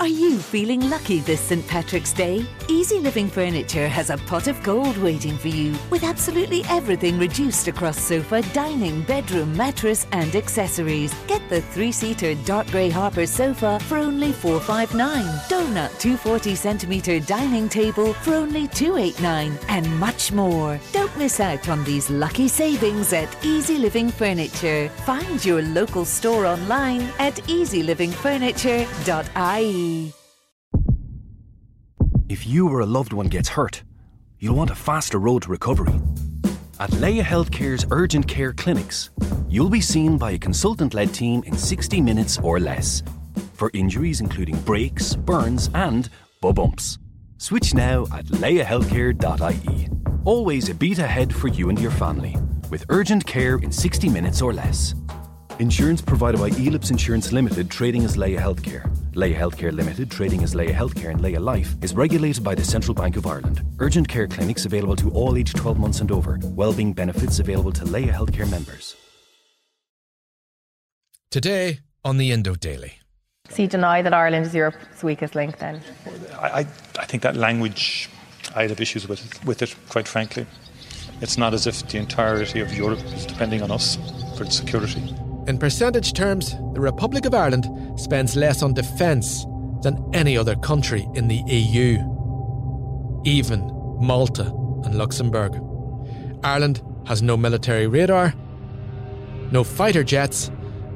Are 0.00 0.08
you 0.08 0.38
feeling 0.38 0.88
lucky 0.88 1.20
this 1.20 1.42
St. 1.42 1.66
Patrick's 1.66 2.14
Day? 2.14 2.46
Easy 2.68 3.00
Living 3.00 3.28
Furniture 3.28 3.86
has 3.86 4.08
a 4.08 4.16
pot 4.16 4.46
of 4.46 4.62
gold 4.62 4.96
waiting 4.96 5.36
for 5.36 5.48
you 5.48 5.76
with 5.90 6.04
absolutely 6.04 6.64
everything 6.70 7.18
reduced 7.18 7.68
across 7.68 8.00
sofa, 8.00 8.40
dining, 8.54 9.02
bedroom, 9.02 9.54
mattress, 9.54 10.06
and 10.12 10.34
accessories. 10.34 11.12
Get 11.26 11.46
the 11.50 11.60
three 11.60 11.92
seater 11.92 12.34
dark 12.46 12.68
grey 12.68 12.88
Harper 12.88 13.26
sofa 13.26 13.78
for 13.80 13.98
only 13.98 14.32
459, 14.32 15.22
Donut 15.50 15.90
240 15.98 16.54
centimetre 16.54 17.20
dining 17.20 17.68
table 17.68 18.14
for 18.14 18.36
only 18.36 18.68
289, 18.68 19.58
and 19.68 20.00
much 20.00 20.32
more. 20.32 20.80
Don't 20.92 21.14
miss 21.18 21.40
out 21.40 21.68
on 21.68 21.84
these 21.84 22.08
lucky 22.08 22.48
savings 22.48 23.12
at 23.12 23.28
Easy 23.44 23.76
Living 23.76 24.08
Furniture. 24.08 24.88
Find 25.04 25.44
your 25.44 25.60
local 25.60 26.06
store 26.06 26.46
online 26.46 27.02
at 27.18 27.34
easylivingfurniture.ie. 27.48 29.89
If 32.28 32.46
you 32.46 32.68
or 32.68 32.80
a 32.80 32.86
loved 32.86 33.12
one 33.12 33.26
gets 33.28 33.48
hurt, 33.48 33.82
you'll 34.38 34.56
want 34.56 34.70
a 34.70 34.74
faster 34.74 35.18
road 35.18 35.42
to 35.42 35.50
recovery. 35.50 35.94
At 36.78 36.92
Laya 36.94 37.22
Healthcare's 37.22 37.86
urgent 37.90 38.26
care 38.26 38.52
clinics, 38.52 39.10
you'll 39.48 39.68
be 39.68 39.80
seen 39.80 40.16
by 40.16 40.30
a 40.32 40.38
consultant 40.38 40.94
led 40.94 41.12
team 41.12 41.42
in 41.46 41.56
60 41.56 42.00
minutes 42.00 42.38
or 42.38 42.60
less 42.60 43.02
for 43.60 43.70
injuries 43.74 44.20
including 44.20 44.58
breaks, 44.60 45.14
burns, 45.14 45.68
and 45.74 46.08
bumps. 46.40 46.98
Switch 47.36 47.74
now 47.74 48.06
at 48.12 48.24
layahealthcare.ie. 48.26 49.88
Always 50.24 50.68
a 50.70 50.74
beat 50.74 50.98
ahead 50.98 51.34
for 51.34 51.48
you 51.48 51.68
and 51.68 51.78
your 51.78 51.90
family 51.90 52.36
with 52.70 52.86
urgent 52.88 53.26
care 53.26 53.56
in 53.56 53.70
60 53.70 54.08
minutes 54.08 54.40
or 54.40 54.54
less. 54.54 54.94
Insurance 55.60 56.00
provided 56.00 56.40
by 56.40 56.48
Elips 56.48 56.90
Insurance 56.90 57.32
Limited, 57.32 57.70
trading 57.70 58.02
as 58.06 58.16
Laya 58.16 58.40
Healthcare. 58.40 58.90
Laya 59.14 59.34
Healthcare 59.34 59.70
Limited, 59.70 60.10
trading 60.10 60.42
as 60.42 60.54
Laya 60.54 60.72
Healthcare 60.72 61.10
and 61.10 61.20
Laya 61.20 61.38
Life, 61.38 61.74
is 61.82 61.92
regulated 61.92 62.42
by 62.42 62.54
the 62.54 62.64
Central 62.64 62.94
Bank 62.94 63.18
of 63.18 63.26
Ireland. 63.26 63.60
Urgent 63.78 64.08
care 64.08 64.26
clinics 64.26 64.64
available 64.64 64.96
to 64.96 65.10
all 65.10 65.36
aged 65.36 65.54
12 65.58 65.78
months 65.78 66.00
and 66.00 66.10
over. 66.10 66.38
Wellbeing 66.42 66.94
benefits 66.94 67.40
available 67.40 67.72
to 67.72 67.84
Laya 67.84 68.10
Healthcare 68.10 68.50
members. 68.50 68.96
Today 71.30 71.80
on 72.06 72.16
the 72.16 72.30
Indo 72.30 72.54
Daily. 72.54 72.94
So 73.50 73.60
you 73.60 73.68
deny 73.68 74.00
that 74.00 74.14
Ireland 74.14 74.46
is 74.46 74.54
Europe's 74.54 75.04
weakest 75.04 75.34
link 75.34 75.58
then? 75.58 75.82
I, 76.38 76.60
I 76.98 77.04
think 77.04 77.22
that 77.22 77.36
language, 77.36 78.08
I'd 78.56 78.70
have 78.70 78.80
issues 78.80 79.06
with 79.06 79.26
it, 79.26 79.44
with 79.44 79.60
it, 79.60 79.76
quite 79.90 80.08
frankly. 80.08 80.46
It's 81.20 81.36
not 81.36 81.52
as 81.52 81.66
if 81.66 81.86
the 81.86 81.98
entirety 81.98 82.60
of 82.60 82.74
Europe 82.74 83.04
is 83.04 83.26
depending 83.26 83.60
on 83.60 83.70
us 83.70 83.98
for 84.38 84.44
its 84.44 84.56
security. 84.56 85.14
In 85.46 85.58
percentage 85.58 86.12
terms, 86.12 86.52
the 86.74 86.80
Republic 86.80 87.24
of 87.24 87.34
Ireland 87.34 87.66
spends 87.98 88.36
less 88.36 88.62
on 88.62 88.74
defence 88.74 89.46
than 89.82 90.04
any 90.12 90.36
other 90.36 90.54
country 90.56 91.08
in 91.14 91.28
the 91.28 91.42
EU, 91.46 91.98
even 93.24 93.70
Malta 94.00 94.44
and 94.84 94.94
Luxembourg. 94.96 95.60
Ireland 96.42 96.82
has 97.06 97.22
no 97.22 97.36
military 97.36 97.86
radar, 97.86 98.34
no 99.50 99.64
fighter 99.64 100.04
jets, 100.04 100.50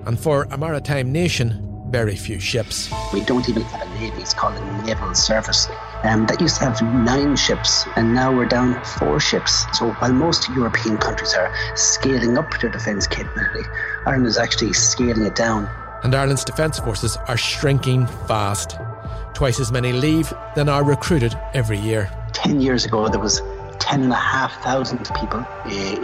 and 0.07 0.19
for 0.19 0.47
a 0.51 0.59
maritime 0.59 1.11
nation, 1.11 1.74
very 1.95 2.17
few 2.17 2.41
ships. 2.41 2.93
We 3.13 3.21
don't 3.21 3.49
even 3.49 3.63
have 3.63 3.83
a 3.87 3.91
navy, 4.01 4.21
it's 4.21 4.35
called 4.35 4.57
a 4.57 4.83
naval 4.83 5.15
service. 5.15 5.69
Um, 6.03 6.27
that 6.27 6.41
used 6.41 6.57
to 6.57 6.65
have 6.65 6.83
nine 6.83 7.37
ships, 7.37 7.87
and 7.95 8.13
now 8.13 8.35
we're 8.37 8.47
down 8.47 8.83
four 8.99 9.21
ships. 9.21 9.65
So 9.79 9.93
while 10.01 10.13
most 10.13 10.49
European 10.49 10.99
countries 10.99 11.35
are 11.35 11.55
scaling 11.77 12.37
up 12.37 12.51
their 12.61 12.71
defence 12.71 13.07
capability, 13.07 13.65
Ireland 14.07 14.27
is 14.27 14.39
actually 14.39 14.73
scaling 14.73 15.25
it 15.25 15.37
down. 15.37 15.71
And 16.03 16.17
Ireland's 16.17 16.43
defence 16.43 16.81
forces 16.81 17.17
are 17.29 17.37
shrinking 17.37 18.09
fast. 18.27 18.77
Twice 19.33 19.61
as 19.61 19.71
many 19.71 19.93
leave 19.93 20.35
than 20.57 20.69
are 20.69 20.83
recruited 20.83 21.39
every 21.53 21.79
year. 21.79 22.11
Ten 22.33 22.61
years 22.61 22.85
ago, 22.85 23.09
there 23.09 23.21
was 23.21 23.41
10,500 23.79 25.15
people 25.21 25.47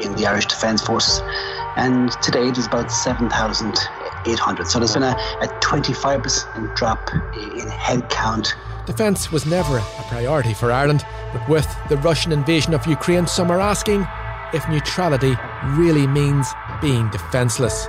in 0.05 0.15
the 0.15 0.25
Irish 0.25 0.47
Defence 0.47 0.83
Forces, 0.83 1.21
and 1.75 2.13
today 2.23 2.53
there's 2.53 2.67
about 2.67 2.93
7,800. 4.25 4.67
So 4.69 4.79
there's 4.79 4.95
been 4.95 5.03
a, 5.03 5.17
a 5.41 5.49
25% 5.61 6.77
drop 6.77 7.13
in 7.13 7.69
headcount. 7.69 8.53
Defence 8.87 9.31
was 9.31 9.47
never 9.47 9.79
a 9.79 10.03
priority 10.09 10.55
for 10.55 10.73
Ireland, 10.73 11.05
but 11.33 11.49
with 11.49 11.69
the 11.89 11.97
Russian 11.99 12.33
invasion 12.33 12.75
of 12.75 12.87
Ukraine, 12.87 13.27
some 13.27 13.51
are 13.51 13.61
asking 13.61 14.07
if 14.53 14.69
neutrality 14.69 15.37
really 15.77 16.07
means 16.07 16.49
being 16.81 17.09
defenceless. 17.11 17.87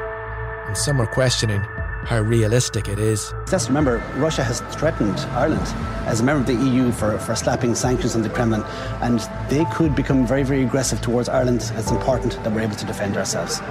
And 0.68 0.78
some 0.78 1.02
are 1.02 1.08
questioning 1.08 1.62
how 2.03 2.22
realistic 2.22 2.88
it 2.88 3.00
is. 3.00 3.34
Let's 3.52 3.68
remember, 3.68 3.97
Russia 4.16 4.44
has 4.44 4.62
threatened 4.75 5.20
Ireland 5.31 5.68
as 6.08 6.20
a 6.20 6.24
member 6.24 6.41
of 6.41 6.47
the 6.47 6.66
EU 6.66 6.91
for, 6.91 7.18
for 7.20 7.36
slapping 7.36 7.75
sanctions 7.75 8.16
on 8.16 8.22
the 8.22 8.30
Kremlin, 8.30 8.64
and 9.02 9.20
they 9.50 9.66
could 9.66 9.96
become 9.96 10.25
very, 10.25 10.44
very 10.44 10.64
aggressive 10.64 11.02
towards 11.02 11.30
Ireland. 11.30 11.72
It's 11.75 11.91
important 11.91 12.44
that 12.44 12.52
we're 12.52 12.62
able 12.62 12.75
to 12.75 12.86
defend 12.86 13.18
ourselves. 13.18 13.62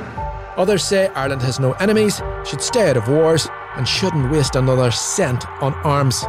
Others 0.60 0.84
say 0.84 1.08
Ireland 1.14 1.40
has 1.40 1.58
no 1.58 1.72
enemies, 1.80 2.20
should 2.44 2.60
stay 2.60 2.90
out 2.90 2.98
of 2.98 3.08
wars, 3.08 3.48
and 3.76 3.88
shouldn't 3.88 4.30
waste 4.30 4.56
another 4.56 4.90
cent 4.90 5.48
on 5.62 5.72
arms. 5.84 6.22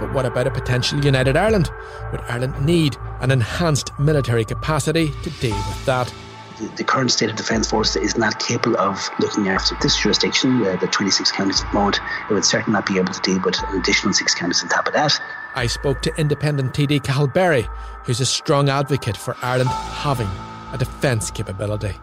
But 0.00 0.10
what 0.14 0.24
about 0.24 0.46
a 0.46 0.50
potential 0.50 1.04
united 1.04 1.36
Ireland? 1.36 1.70
Would 2.10 2.22
Ireland 2.22 2.64
need 2.64 2.96
an 3.20 3.30
enhanced 3.30 3.92
military 3.98 4.46
capacity 4.46 5.12
to 5.22 5.28
deal 5.32 5.54
with 5.54 5.84
that? 5.84 6.14
The, 6.76 6.84
current 6.84 7.10
state 7.10 7.28
of 7.28 7.36
defence 7.36 7.68
force 7.68 7.94
is 7.94 8.16
not 8.16 8.38
capable 8.38 8.78
of 8.78 9.06
looking 9.18 9.48
after 9.48 9.76
this 9.82 10.00
jurisdiction, 10.00 10.64
uh, 10.64 10.76
the 10.76 10.86
26 10.86 11.30
counties 11.32 11.62
at 11.62 11.70
the 11.70 11.74
moment. 11.74 12.00
It 12.30 12.32
would 12.32 12.46
certainly 12.46 12.72
not 12.72 12.86
be 12.86 12.96
able 12.96 13.12
to 13.12 13.20
deal 13.20 13.42
with 13.44 13.62
an 13.68 13.78
additional 13.78 14.14
six 14.14 14.34
counties 14.34 14.62
on 14.62 14.70
top 14.70 14.86
of 14.86 14.94
that. 14.94 15.20
I 15.56 15.66
spoke 15.66 16.00
to 16.02 16.14
independent 16.16 16.72
TD 16.72 17.04
Cathal 17.04 17.26
Berry, 17.26 17.68
who's 18.04 18.20
a 18.20 18.26
strong 18.26 18.70
advocate 18.70 19.18
for 19.18 19.36
Ireland 19.42 19.68
having 19.68 20.30
a 20.72 20.78
defence 20.78 21.30
capability. 21.30 21.98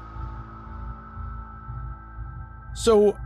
So, 2.73 3.17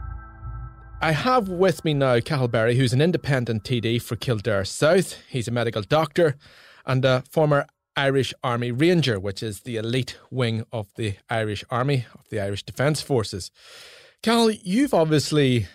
I 1.02 1.12
have 1.12 1.50
with 1.50 1.86
me 1.86 1.94
now 1.94 2.20
Cathal 2.20 2.48
Berry, 2.48 2.76
who's 2.76 2.94
an 2.94 3.02
independent 3.02 3.64
TD 3.64 4.02
for 4.02 4.16
Kildare 4.16 4.66
South. 4.66 5.18
He's 5.30 5.48
a 5.48 5.52
medical 5.52 5.84
doctor 5.84 6.36
and 6.86 7.06
a 7.06 7.24
former 7.30 7.68
Irish 7.96 8.34
Army 8.44 8.72
Ranger, 8.72 9.20
which 9.20 9.44
is 9.44 9.62
the 9.62 9.78
elite 9.78 10.18
wing 10.32 10.66
of 10.72 10.88
the 10.96 11.16
Irish 11.30 11.64
Army, 11.70 12.06
of 12.16 12.28
the 12.30 12.40
Irish 12.40 12.64
Defence 12.64 13.02
Forces. 13.02 13.52
Cal, 14.24 14.50
you've 14.50 14.94
obviously 14.94 15.68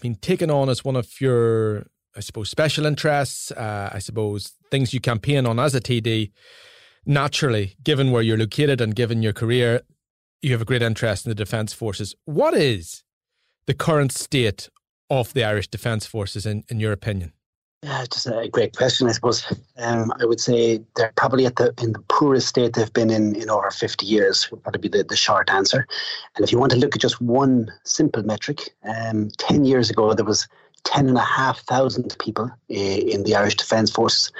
been 0.00 0.14
taken 0.14 0.50
on 0.50 0.68
as 0.68 0.84
one 0.84 0.96
of 0.96 1.20
your, 1.20 1.86
I 2.16 2.20
suppose, 2.20 2.48
special 2.48 2.86
interests, 2.86 3.50
uh, 3.52 3.90
I 3.92 3.98
suppose, 3.98 4.54
things 4.70 4.94
you 4.94 5.00
campaign 5.00 5.46
on 5.46 5.58
as 5.60 5.74
a 5.74 5.80
TD. 5.80 6.32
Naturally, 7.04 7.76
given 7.82 8.10
where 8.10 8.22
you're 8.22 8.38
located 8.38 8.80
and 8.80 8.94
given 8.94 9.22
your 9.22 9.32
career, 9.32 9.82
you 10.42 10.52
have 10.52 10.60
a 10.60 10.66
great 10.66 10.82
interest 10.82 11.24
in 11.24 11.30
the 11.30 11.34
Defence 11.34 11.72
Forces. 11.72 12.14
What 12.24 12.54
is 12.54 13.04
the 13.66 13.74
current 13.74 14.12
state 14.12 14.68
of 15.08 15.32
the 15.32 15.44
Irish 15.44 15.68
Defence 15.68 16.04
Forces, 16.04 16.44
in, 16.44 16.64
in 16.68 16.80
your 16.80 16.92
opinion? 16.92 17.32
Yeah, 17.84 18.04
just 18.12 18.26
a 18.26 18.48
great 18.48 18.76
question, 18.76 19.08
I 19.08 19.12
suppose. 19.12 19.44
Um, 19.76 20.12
I 20.20 20.24
would 20.24 20.40
say 20.40 20.80
they're 20.94 21.12
probably 21.16 21.46
at 21.46 21.56
the 21.56 21.74
in 21.82 21.92
the 21.92 22.02
poorest 22.08 22.46
state 22.46 22.74
they've 22.74 22.92
been 22.92 23.10
in 23.10 23.34
in 23.34 23.50
over 23.50 23.70
50 23.70 24.06
years, 24.06 24.48
would 24.50 24.62
probably 24.62 24.88
be 24.88 24.98
the, 24.98 25.02
the 25.02 25.16
short 25.16 25.50
answer. 25.50 25.86
And 26.36 26.44
if 26.44 26.52
you 26.52 26.58
want 26.58 26.70
to 26.72 26.78
look 26.78 26.94
at 26.94 27.00
just 27.00 27.20
one 27.20 27.72
simple 27.84 28.22
metric, 28.22 28.70
um, 28.84 29.30
10 29.38 29.64
years 29.64 29.90
ago 29.90 30.14
there 30.14 30.24
was 30.24 30.46
10,500 30.84 32.16
people 32.18 32.50
in 32.68 33.22
the 33.24 33.34
Irish 33.34 33.56
Defence 33.56 33.90
Forces. 33.90 34.32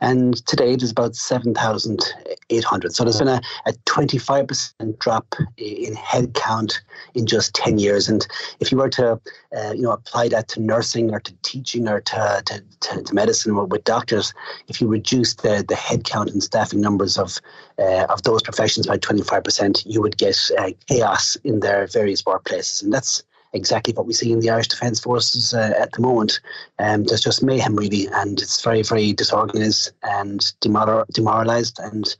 And 0.00 0.36
today 0.46 0.76
there's 0.76 0.92
about 0.92 1.16
7,800. 1.16 2.94
So 2.94 3.04
there's 3.04 3.18
been 3.18 3.28
a, 3.28 3.40
a 3.66 3.72
25% 3.86 4.98
drop 4.98 5.34
in 5.56 5.94
headcount 5.94 6.80
in 7.14 7.26
just 7.26 7.54
10 7.54 7.78
years. 7.78 8.08
And 8.08 8.26
if 8.60 8.70
you 8.70 8.78
were 8.78 8.90
to, 8.90 9.20
uh, 9.56 9.72
you 9.72 9.82
know, 9.82 9.90
apply 9.90 10.28
that 10.28 10.48
to 10.48 10.60
nursing 10.60 11.12
or 11.12 11.20
to 11.20 11.34
teaching 11.42 11.88
or 11.88 12.00
to, 12.00 12.42
to, 12.46 12.62
to, 12.80 13.02
to 13.02 13.14
medicine 13.14 13.56
with 13.68 13.84
doctors, 13.84 14.32
if 14.68 14.80
you 14.80 14.86
reduce 14.86 15.34
the, 15.34 15.64
the 15.66 15.74
headcount 15.74 16.32
and 16.32 16.42
staffing 16.42 16.80
numbers 16.80 17.18
of, 17.18 17.40
uh, 17.78 18.06
of 18.08 18.22
those 18.22 18.42
professions 18.42 18.86
by 18.86 18.98
25%, 18.98 19.82
you 19.84 20.00
would 20.00 20.16
get 20.16 20.38
uh, 20.58 20.70
chaos 20.88 21.36
in 21.42 21.60
their 21.60 21.88
various 21.88 22.22
workplaces. 22.22 22.84
And 22.84 22.92
that's 22.92 23.24
exactly 23.52 23.94
what 23.94 24.06
we 24.06 24.12
see 24.12 24.32
in 24.32 24.40
the 24.40 24.50
Irish 24.50 24.68
Defence 24.68 25.00
Forces 25.00 25.54
uh, 25.54 25.74
at 25.78 25.92
the 25.92 26.00
moment. 26.00 26.40
Um, 26.78 27.04
there's 27.04 27.22
just 27.22 27.42
mayhem, 27.42 27.76
really, 27.76 28.08
and 28.08 28.40
it's 28.40 28.62
very, 28.62 28.82
very 28.82 29.12
disorganised 29.12 29.92
and 30.02 30.40
demoral- 30.60 31.06
demoralised, 31.08 31.78
and 31.80 32.16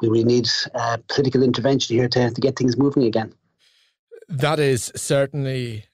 we 0.00 0.08
really 0.08 0.24
need 0.24 0.48
uh, 0.74 0.98
political 1.08 1.42
intervention 1.42 1.96
here 1.96 2.08
to, 2.08 2.30
to 2.30 2.40
get 2.40 2.56
things 2.56 2.76
moving 2.76 3.04
again. 3.04 3.32
That 4.28 4.58
is 4.58 4.92
certainly 4.96 5.86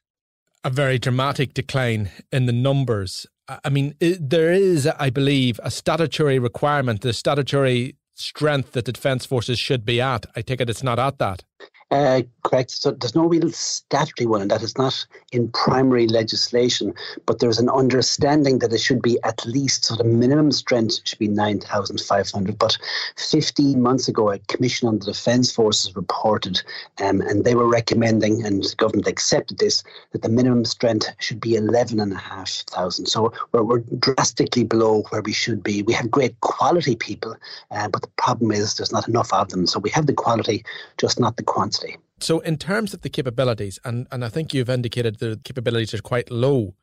a 0.64 0.70
very 0.70 0.98
dramatic 0.98 1.54
decline 1.54 2.10
in 2.32 2.46
the 2.46 2.52
numbers. 2.52 3.26
I 3.64 3.70
mean, 3.70 3.94
there 4.00 4.52
is, 4.52 4.86
I 4.86 5.10
believe, 5.10 5.58
a 5.62 5.70
statutory 5.70 6.38
requirement, 6.38 7.00
the 7.00 7.12
statutory 7.12 7.96
strength 8.14 8.72
that 8.72 8.84
the 8.84 8.92
Defence 8.92 9.24
Forces 9.24 9.58
should 9.58 9.84
be 9.84 10.00
at. 10.00 10.26
I 10.36 10.42
take 10.42 10.60
it 10.60 10.68
it's 10.68 10.82
not 10.82 10.98
at 10.98 11.18
that. 11.18 11.44
Uh, 11.90 12.20
correct. 12.42 12.70
So 12.70 12.90
there's 12.90 13.14
no 13.14 13.24
real 13.26 13.50
statutory 13.50 14.26
one, 14.26 14.42
and 14.42 14.50
that 14.50 14.62
is 14.62 14.76
not 14.76 15.06
in 15.32 15.48
primary 15.48 16.06
legislation. 16.06 16.92
But 17.24 17.38
there's 17.38 17.58
an 17.58 17.70
understanding 17.70 18.58
that 18.58 18.74
it 18.74 18.80
should 18.80 19.00
be 19.00 19.18
at 19.24 19.44
least 19.46 19.86
so 19.86 19.96
the 19.96 20.04
minimum 20.04 20.52
strength 20.52 21.00
should 21.04 21.18
be 21.18 21.28
9,500. 21.28 22.58
But 22.58 22.76
15 23.16 23.80
months 23.80 24.06
ago, 24.06 24.30
a 24.30 24.38
commission 24.38 24.86
on 24.86 24.98
the 24.98 25.06
defence 25.06 25.50
forces 25.50 25.96
reported, 25.96 26.60
um, 27.02 27.22
and 27.22 27.44
they 27.44 27.54
were 27.54 27.68
recommending, 27.68 28.44
and 28.44 28.62
the 28.62 28.74
government 28.76 29.08
accepted 29.08 29.58
this, 29.58 29.82
that 30.12 30.20
the 30.20 30.28
minimum 30.28 30.66
strength 30.66 31.08
should 31.20 31.40
be 31.40 31.54
11,500. 31.54 33.08
So 33.08 33.32
we're, 33.52 33.62
we're 33.62 33.78
drastically 33.98 34.64
below 34.64 35.04
where 35.08 35.22
we 35.22 35.32
should 35.32 35.62
be. 35.62 35.82
We 35.82 35.94
have 35.94 36.10
great 36.10 36.38
quality 36.42 36.96
people, 36.96 37.34
uh, 37.70 37.88
but 37.88 38.02
the 38.02 38.10
problem 38.18 38.52
is 38.52 38.74
there's 38.74 38.92
not 38.92 39.08
enough 39.08 39.32
of 39.32 39.48
them. 39.48 39.66
So 39.66 39.78
we 39.78 39.90
have 39.90 40.06
the 40.06 40.12
quality, 40.12 40.64
just 40.98 41.18
not 41.18 41.38
the 41.38 41.42
quantity. 41.42 41.77
So, 42.20 42.40
in 42.40 42.56
terms 42.56 42.94
of 42.94 43.02
the 43.02 43.08
capabilities, 43.08 43.78
and, 43.84 44.06
and 44.10 44.24
I 44.24 44.28
think 44.28 44.52
you've 44.52 44.70
indicated 44.70 45.18
the 45.18 45.40
capabilities 45.44 45.94
are 45.94 46.02
quite 46.02 46.30
low, 46.30 46.74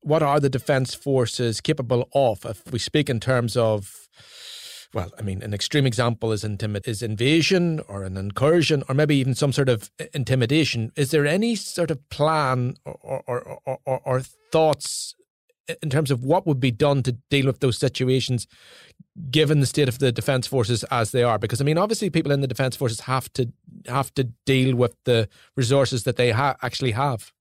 what 0.00 0.22
are 0.22 0.40
the 0.40 0.48
Defence 0.48 0.94
Forces 0.94 1.60
capable 1.60 2.08
of? 2.14 2.44
If 2.44 2.70
we 2.72 2.78
speak 2.78 3.10
in 3.10 3.20
terms 3.20 3.56
of, 3.56 4.08
well, 4.94 5.12
I 5.18 5.22
mean, 5.22 5.42
an 5.42 5.54
extreme 5.54 5.86
example 5.86 6.32
is, 6.32 6.44
intimid- 6.44 6.88
is 6.88 7.02
invasion 7.02 7.80
or 7.88 8.04
an 8.04 8.16
incursion 8.16 8.82
or 8.88 8.94
maybe 8.94 9.16
even 9.16 9.34
some 9.34 9.52
sort 9.52 9.68
of 9.68 9.90
uh, 10.00 10.04
intimidation. 10.14 10.92
Is 10.96 11.10
there 11.10 11.26
any 11.26 11.54
sort 11.54 11.90
of 11.90 12.08
plan 12.08 12.76
or, 12.84 13.22
or, 13.26 13.58
or, 13.66 13.78
or, 13.84 14.00
or 14.04 14.20
thoughts 14.50 15.14
in 15.82 15.90
terms 15.90 16.10
of 16.10 16.24
what 16.24 16.46
would 16.46 16.60
be 16.60 16.70
done 16.70 17.02
to 17.04 17.12
deal 17.30 17.46
with 17.46 17.60
those 17.60 17.78
situations 17.78 18.46
given 19.30 19.60
the 19.60 19.66
state 19.66 19.88
of 19.88 19.98
the 19.98 20.10
defense 20.10 20.46
forces 20.46 20.84
as 20.84 21.12
they 21.12 21.22
are? 21.22 21.38
Because 21.38 21.60
i 21.60 21.64
mean 21.64 21.78
obviously 21.78 22.10
people 22.10 22.32
in 22.32 22.40
the 22.40 22.46
defense 22.46 22.76
forces 22.76 23.00
have 23.00 23.32
to 23.34 23.52
have 23.86 24.12
to 24.14 24.24
deal 24.46 24.76
with 24.76 24.94
the 25.04 25.28
resources 25.56 26.04
that 26.04 26.16
they 26.16 26.30
ha- 26.30 26.56
actually 26.62 26.92
have 26.92 27.32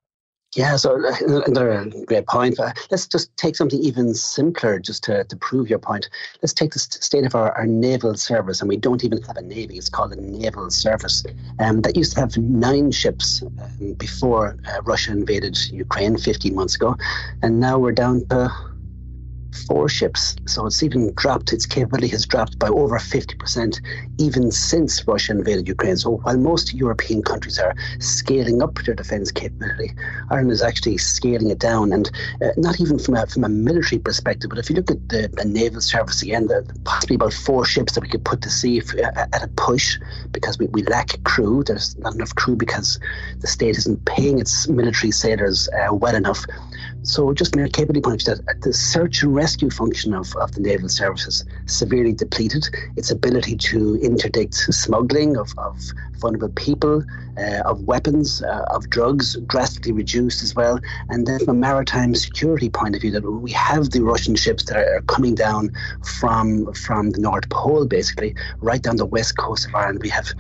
yeah, 0.53 0.75
so 0.75 1.01
another 1.48 1.89
great 2.06 2.27
point. 2.27 2.59
Uh, 2.59 2.74
let's 2.89 3.07
just 3.07 3.36
take 3.38 3.56
something 3.56 3.80
even 3.80 4.13
simpler 4.13 4.80
just 4.80 5.03
to, 5.06 5.24
to 5.24 5.36
prove 5.38 5.69
your 5.69 5.80
point. 5.80 6.09
Let's 6.42 6.53
take 6.53 6.74
the 6.74 6.80
state 6.80 7.25
of 7.25 7.36
our, 7.36 7.53
our 7.53 7.65
naval 7.65 8.15
service, 8.15 8.59
and 8.59 8.68
we 8.68 8.75
don't 8.75 9.03
even 9.06 9.21
have 9.24 9.38
a 9.38 9.42
navy. 9.42 9.77
It's 9.77 9.88
called 9.88 10.12
a 10.12 10.19
naval 10.19 10.69
service. 10.69 11.24
Um, 11.59 11.81
that 11.81 11.95
used 11.95 12.15
to 12.15 12.19
have 12.19 12.38
nine 12.38 12.92
ships 12.92 13.42
um, 13.42 13.94
before 13.94 14.57
uh, 14.68 14.81
Russia 14.83 15.12
invaded 15.12 15.57
Ukraine 15.71 16.18
15 16.18 16.53
months 16.53 16.75
ago, 16.75 16.98
and 17.42 17.62
now 17.62 17.80
we're 17.80 17.94
down 17.94 18.25
to 18.27 18.51
four 19.68 19.89
ships. 19.89 20.36
So 20.48 20.65
it's 20.65 20.83
even 20.83 21.13
dropped, 21.15 21.53
its 21.53 21.65
capability 21.65 22.07
has 22.09 22.25
dropped 22.25 22.57
by 22.59 22.69
over 22.69 22.98
50% 22.98 23.80
even 24.19 24.51
since 24.51 25.07
Russia 25.07 25.33
invaded 25.33 25.68
Ukraine. 25.68 25.98
So 25.98 26.18
while 26.18 26.38
most 26.38 26.74
European 26.74 27.21
countries 27.24 27.59
are 27.59 27.75
scaling 28.00 28.62
up 28.62 28.75
their 28.83 28.95
defence 28.95 29.31
capability, 29.31 29.94
Ireland 30.30 30.51
is 30.51 30.62
actually 30.62 30.98
scaling 30.98 31.50
it 31.50 31.59
down. 31.59 31.92
And 31.92 32.09
uh, 32.42 32.50
not 32.57 32.80
even 32.80 33.00
from 33.00 33.15
a, 33.15 33.25
from 33.27 33.44
a 33.44 33.50
military 33.50 34.00
perspective, 34.00 34.50
but 34.50 34.59
if 34.59 34.69
you 34.69 34.75
look 34.75 34.92
at 34.92 35.09
the, 35.09 35.30
the 35.33 35.45
naval 35.45 35.81
service 35.81 36.21
again, 36.21 36.48
the, 36.48 36.65
possibly 36.83 37.15
about 37.15 37.33
four 37.33 37.65
ships 37.65 37.94
that 37.94 38.01
we 38.01 38.09
could 38.09 38.24
put 38.25 38.42
to 38.42 38.50
sea 38.50 38.77
if, 38.77 38.94
uh, 38.95 39.27
at 39.33 39.44
a 39.44 39.48
push 39.50 40.00
because 40.31 40.57
we, 40.57 40.68
we 40.68 40.83
lack 40.83 41.21
crew. 41.24 41.63
There's 41.63 41.98
not 41.98 42.15
enough 42.15 42.36
crew 42.36 42.56
because 42.56 43.00
the 43.39 43.48
state 43.48 43.77
isn't 43.77 44.06
paying 44.06 44.39
its 44.39 44.68
military 44.68 45.12
sailors 45.12 45.68
uh, 45.69 45.94
well 45.94 46.15
enough. 46.15 46.45
So, 47.03 47.33
just 47.33 47.53
from 47.53 47.63
a 47.63 47.69
capability 47.69 48.01
point 48.01 48.27
of 48.27 48.39
the 48.62 48.74
search 48.74 49.24
and 49.24 49.36
rescue 49.36 49.71
function 49.71 50.13
of, 50.13 50.36
of 50.36 50.51
the 50.51 50.62
naval 50.62 50.88
services 50.88 51.44
severely 51.65 52.13
depleted. 52.13 52.68
Its 52.95 53.09
ability 53.09 53.57
to 53.57 54.00
interdict 54.01 54.53
smuggling 54.53 55.36
of, 55.36 55.51
of 55.57 55.81
vulnerable 56.19 56.50
people, 56.50 57.03
uh, 57.38 57.62
of 57.65 57.81
weapons, 57.83 58.44
uh, 58.44 58.65
of 58.69 58.88
drugs, 58.92 59.36
drastically 59.48 59.94
reduced 59.94 60.44
as 60.44 60.56
well. 60.56 60.80
And 61.09 61.25
then, 61.25 61.39
from 61.39 61.50
a 61.50 61.59
maritime 61.59 62.13
security 62.13 62.69
point 62.69 62.95
of 62.95 63.01
view, 63.01 63.12
that 63.12 63.24
we 63.24 63.51
have 63.51 63.89
the 63.89 64.01
Russian 64.01 64.36
ships 64.36 64.65
that 64.65 64.77
are 64.77 65.01
coming 65.07 65.33
down 65.33 65.71
from 66.19 66.71
from 66.74 67.09
the 67.09 67.19
North 67.19 67.50
Pole, 67.50 67.88
basically, 67.88 68.36
right 68.59 68.81
down 68.81 68.98
the 68.98 69.06
west 69.06 69.38
coast 69.38 69.65
of 69.65 69.74
Ireland. 69.74 70.01
We 70.03 70.09
have 70.09 70.31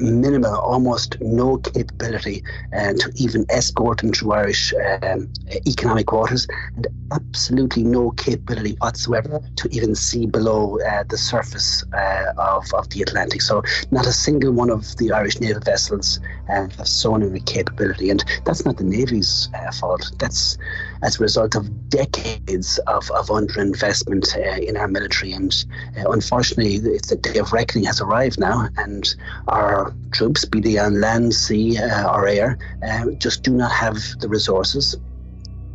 minimal, 0.00 0.54
almost 0.56 1.16
no 1.20 1.58
capability 1.58 2.42
uh, 2.76 2.92
to 2.94 3.12
even 3.16 3.44
escort 3.50 3.98
them 3.98 4.12
through 4.12 4.32
Irish 4.32 4.72
um, 5.02 5.30
economic 5.66 6.12
waters, 6.12 6.46
and 6.76 6.86
absolutely 7.12 7.84
no 7.84 8.10
capability 8.12 8.76
whatsoever 8.80 9.40
to 9.56 9.68
even 9.70 9.94
see 9.94 10.26
below 10.26 10.78
uh, 10.80 11.04
the 11.08 11.18
surface 11.18 11.84
uh, 11.92 12.32
of, 12.38 12.72
of 12.74 12.88
the 12.90 13.02
Atlantic. 13.02 13.42
So, 13.42 13.62
not 13.90 14.06
a 14.06 14.12
single 14.12 14.52
one 14.52 14.70
of 14.70 14.96
the 14.96 15.12
Irish 15.12 15.40
naval 15.40 15.60
vessels 15.60 16.20
uh, 16.48 16.68
have 16.76 16.88
sonar 16.88 17.30
capability, 17.46 18.10
and 18.10 18.24
that's 18.44 18.64
not 18.64 18.76
the 18.76 18.84
Navy's 18.84 19.48
uh, 19.54 19.72
fault. 19.72 20.12
That's 20.18 20.56
as 21.02 21.18
a 21.18 21.22
result 21.22 21.54
of 21.54 21.88
decades 21.88 22.78
of, 22.86 23.10
of 23.12 23.28
underinvestment 23.28 24.36
uh, 24.36 24.60
in 24.60 24.76
our 24.76 24.88
military. 24.88 25.32
And 25.32 25.52
uh, 25.98 26.10
unfortunately, 26.10 26.78
the 26.78 27.18
day 27.20 27.38
of 27.38 27.52
reckoning 27.52 27.84
has 27.84 28.00
arrived 28.00 28.38
now, 28.38 28.68
and 28.76 29.14
our 29.48 29.94
troops, 30.12 30.44
be 30.44 30.60
they 30.60 30.78
on 30.78 31.00
land, 31.00 31.34
sea, 31.34 31.78
uh, 31.78 32.12
or 32.12 32.26
air, 32.26 32.58
uh, 32.86 33.10
just 33.18 33.42
do 33.42 33.52
not 33.52 33.72
have 33.72 33.96
the 34.20 34.28
resources 34.28 34.96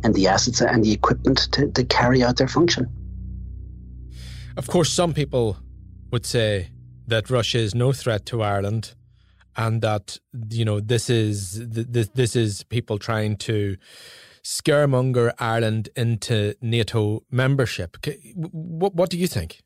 and 0.04 0.14
the 0.14 0.28
assets 0.28 0.60
and 0.60 0.84
the 0.84 0.92
equipment 0.92 1.48
to, 1.52 1.70
to 1.72 1.84
carry 1.84 2.22
out 2.22 2.36
their 2.36 2.48
function. 2.48 2.88
Of 4.56 4.68
course, 4.68 4.90
some 4.90 5.12
people 5.12 5.58
would 6.10 6.24
say 6.24 6.70
that 7.06 7.30
Russia 7.30 7.58
is 7.58 7.74
no 7.74 7.92
threat 7.92 8.26
to 8.26 8.42
Ireland 8.42 8.94
and 9.56 9.80
that 9.82 10.18
you 10.50 10.64
know 10.64 10.80
this 10.80 11.08
is 11.08 11.66
this 11.68 12.08
this 12.08 12.36
is 12.36 12.62
people 12.64 12.98
trying 12.98 13.36
to 13.36 13.76
scaremonger 14.46 15.32
Ireland 15.38 15.88
into 15.96 16.54
NATO 16.60 17.24
membership. 17.30 17.96
What, 18.36 18.94
what 18.94 19.10
do 19.10 19.18
you 19.18 19.26
think? 19.26 19.60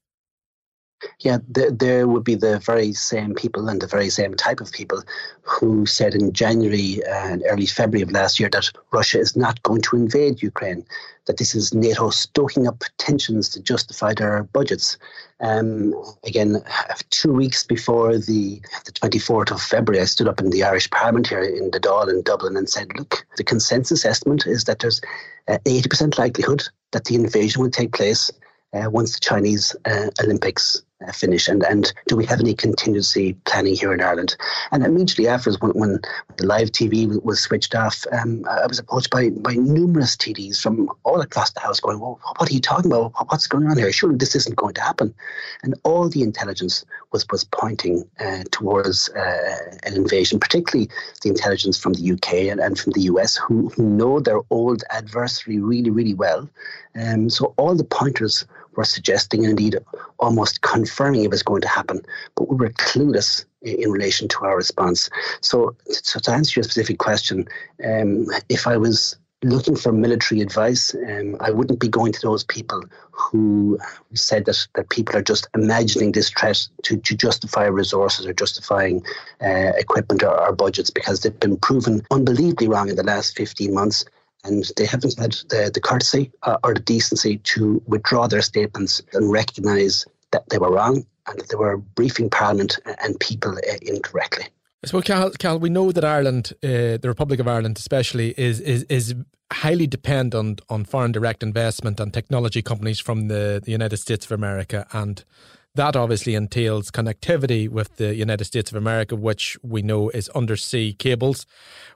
Yeah, 1.20 1.38
there, 1.48 1.70
there, 1.70 2.08
would 2.08 2.24
be 2.24 2.34
the 2.34 2.58
very 2.58 2.92
same 2.92 3.34
people 3.34 3.68
and 3.68 3.80
the 3.80 3.86
very 3.86 4.10
same 4.10 4.34
type 4.34 4.60
of 4.60 4.72
people 4.72 5.02
who 5.42 5.86
said 5.86 6.14
in 6.14 6.32
January 6.32 7.00
and 7.06 7.42
early 7.48 7.66
February 7.66 8.02
of 8.02 8.10
last 8.10 8.40
year 8.40 8.48
that 8.50 8.70
Russia 8.92 9.18
is 9.18 9.36
not 9.36 9.62
going 9.62 9.82
to 9.82 9.96
invade 9.96 10.42
Ukraine, 10.42 10.84
that 11.26 11.38
this 11.38 11.54
is 11.54 11.74
NATO 11.74 12.10
stoking 12.10 12.66
up 12.66 12.84
tensions 12.98 13.48
to 13.50 13.62
justify 13.62 14.14
their 14.14 14.44
budgets. 14.44 14.98
Um, 15.40 15.94
again, 16.24 16.62
two 17.10 17.32
weeks 17.32 17.64
before 17.64 18.18
the, 18.18 18.60
the 18.84 18.92
24th 18.92 19.52
of 19.52 19.62
February, 19.62 20.02
I 20.02 20.06
stood 20.06 20.28
up 20.28 20.40
in 20.40 20.50
the 20.50 20.64
Irish 20.64 20.90
Parliament 20.90 21.28
here 21.28 21.42
in 21.42 21.70
the 21.70 21.80
Dáil 21.80 22.10
in 22.10 22.22
Dublin 22.22 22.56
and 22.56 22.68
said, 22.68 22.88
look, 22.96 23.26
the 23.36 23.44
consensus 23.44 24.04
estimate 24.04 24.46
is 24.46 24.64
that 24.64 24.80
there's 24.80 25.00
uh, 25.48 25.58
80% 25.64 26.18
likelihood 26.18 26.62
that 26.92 27.04
the 27.04 27.14
invasion 27.14 27.62
will 27.62 27.70
take 27.70 27.92
place 27.92 28.30
uh, 28.72 28.88
once 28.90 29.14
the 29.14 29.20
Chinese 29.20 29.74
uh, 29.84 30.08
Olympics 30.22 30.76
uh, 30.76 30.80
finish 31.14 31.48
and, 31.48 31.62
and 31.64 31.92
do 32.06 32.16
we 32.16 32.26
have 32.26 32.40
any 32.40 32.54
contingency 32.54 33.34
planning 33.44 33.74
here 33.74 33.92
in 33.92 34.00
Ireland? 34.00 34.36
And 34.70 34.84
immediately 34.84 35.28
afterwards, 35.28 35.60
when, 35.60 35.72
when 35.72 36.00
the 36.36 36.46
live 36.46 36.70
TV 36.70 37.22
was 37.22 37.40
switched 37.40 37.74
off, 37.74 38.06
um, 38.12 38.44
I 38.48 38.66
was 38.66 38.78
approached 38.78 39.10
by, 39.10 39.30
by 39.30 39.54
numerous 39.54 40.16
TDs 40.16 40.60
from 40.60 40.90
all 41.04 41.20
across 41.20 41.50
the 41.52 41.60
House 41.60 41.80
going, 41.80 42.00
well, 42.00 42.20
what 42.36 42.50
are 42.50 42.54
you 42.54 42.60
talking 42.60 42.90
about? 42.90 43.12
What's 43.28 43.46
going 43.46 43.66
on 43.66 43.78
here? 43.78 43.90
Surely 43.92 44.16
this 44.16 44.34
isn't 44.34 44.56
going 44.56 44.74
to 44.74 44.80
happen. 44.82 45.14
And 45.62 45.74
all 45.84 46.08
the 46.08 46.22
intelligence 46.22 46.84
was, 47.12 47.26
was 47.30 47.44
pointing 47.44 48.04
uh, 48.20 48.44
towards 48.50 49.08
uh, 49.10 49.56
an 49.84 49.94
invasion, 49.94 50.38
particularly 50.38 50.88
the 51.22 51.30
intelligence 51.30 51.78
from 51.78 51.94
the 51.94 52.12
UK 52.12 52.50
and, 52.50 52.60
and 52.60 52.78
from 52.78 52.92
the 52.92 53.02
US, 53.02 53.36
who, 53.36 53.68
who 53.70 53.82
know 53.82 54.20
their 54.20 54.40
old 54.50 54.84
adversary 54.90 55.58
really, 55.58 55.90
really 55.90 56.14
well. 56.14 56.48
Um, 56.94 57.30
so 57.30 57.54
all 57.56 57.74
the 57.74 57.84
pointers 57.84 58.44
were 58.76 58.84
suggesting, 58.84 59.44
and 59.44 59.50
indeed 59.50 59.78
almost 60.18 60.62
confirming 60.62 61.24
it 61.24 61.30
was 61.30 61.42
going 61.42 61.62
to 61.62 61.68
happen, 61.68 62.00
but 62.36 62.48
we 62.48 62.56
were 62.56 62.70
clueless 62.70 63.44
in 63.62 63.90
relation 63.90 64.28
to 64.28 64.38
our 64.44 64.56
response. 64.56 65.10
So, 65.40 65.76
so 65.88 66.18
to 66.20 66.32
answer 66.32 66.60
your 66.60 66.64
specific 66.64 66.98
question, 66.98 67.46
um, 67.84 68.26
if 68.48 68.66
I 68.66 68.76
was 68.76 69.16
looking 69.42 69.76
for 69.76 69.92
military 69.92 70.40
advice, 70.40 70.94
um, 70.94 71.36
I 71.40 71.50
wouldn't 71.50 71.80
be 71.80 71.88
going 71.88 72.12
to 72.12 72.20
those 72.20 72.44
people 72.44 72.82
who 73.10 73.78
said 74.12 74.44
that, 74.44 74.66
that 74.74 74.90
people 74.90 75.16
are 75.16 75.22
just 75.22 75.48
imagining 75.54 76.12
this 76.12 76.30
threat 76.30 76.66
to, 76.84 76.98
to 76.98 77.14
justify 77.14 77.64
resources 77.64 78.26
or 78.26 78.34
justifying 78.34 79.02
uh, 79.42 79.72
equipment 79.76 80.22
or, 80.22 80.38
or 80.38 80.52
budgets 80.52 80.90
because 80.90 81.20
they've 81.20 81.40
been 81.40 81.56
proven 81.56 82.02
unbelievably 82.10 82.68
wrong 82.68 82.88
in 82.88 82.96
the 82.96 83.02
last 83.02 83.36
15 83.36 83.72
months 83.72 84.04
and 84.44 84.70
they 84.76 84.86
haven't 84.86 85.18
had 85.18 85.32
the, 85.48 85.70
the 85.72 85.80
courtesy 85.80 86.30
uh, 86.42 86.58
or 86.64 86.74
the 86.74 86.80
decency 86.80 87.38
to 87.38 87.82
withdraw 87.86 88.26
their 88.26 88.42
statements 88.42 89.02
and 89.12 89.30
recognise 89.30 90.06
that 90.32 90.48
they 90.48 90.58
were 90.58 90.72
wrong 90.72 91.04
and 91.26 91.38
that 91.38 91.48
they 91.48 91.56
were 91.56 91.76
briefing 91.76 92.30
Parliament 92.30 92.78
and 93.02 93.18
people 93.20 93.52
uh, 93.52 93.76
incorrectly. 93.82 94.46
Suppose, 94.84 95.04
Cal, 95.04 95.30
Cal, 95.32 95.58
we 95.58 95.68
know 95.68 95.92
that 95.92 96.04
Ireland, 96.04 96.54
uh, 96.62 96.96
the 96.96 97.00
Republic 97.04 97.38
of 97.38 97.46
Ireland 97.46 97.76
especially, 97.78 98.34
is 98.38 98.60
is 98.60 98.84
is 98.84 99.14
highly 99.52 99.86
dependent 99.86 100.60
on 100.68 100.84
foreign 100.84 101.12
direct 101.12 101.42
investment 101.42 102.00
and 102.00 102.14
technology 102.14 102.62
companies 102.62 103.00
from 103.00 103.28
the, 103.28 103.60
the 103.62 103.72
United 103.72 103.96
States 103.96 104.24
of 104.24 104.32
America 104.32 104.86
and 104.92 105.24
that 105.74 105.96
obviously 105.96 106.34
entails 106.34 106.90
connectivity 106.90 107.68
with 107.68 107.96
the 107.96 108.14
United 108.14 108.44
States 108.44 108.70
of 108.70 108.76
America, 108.76 109.14
which 109.14 109.56
we 109.62 109.82
know 109.82 110.08
is 110.10 110.28
undersea 110.30 110.92
cables, 110.92 111.46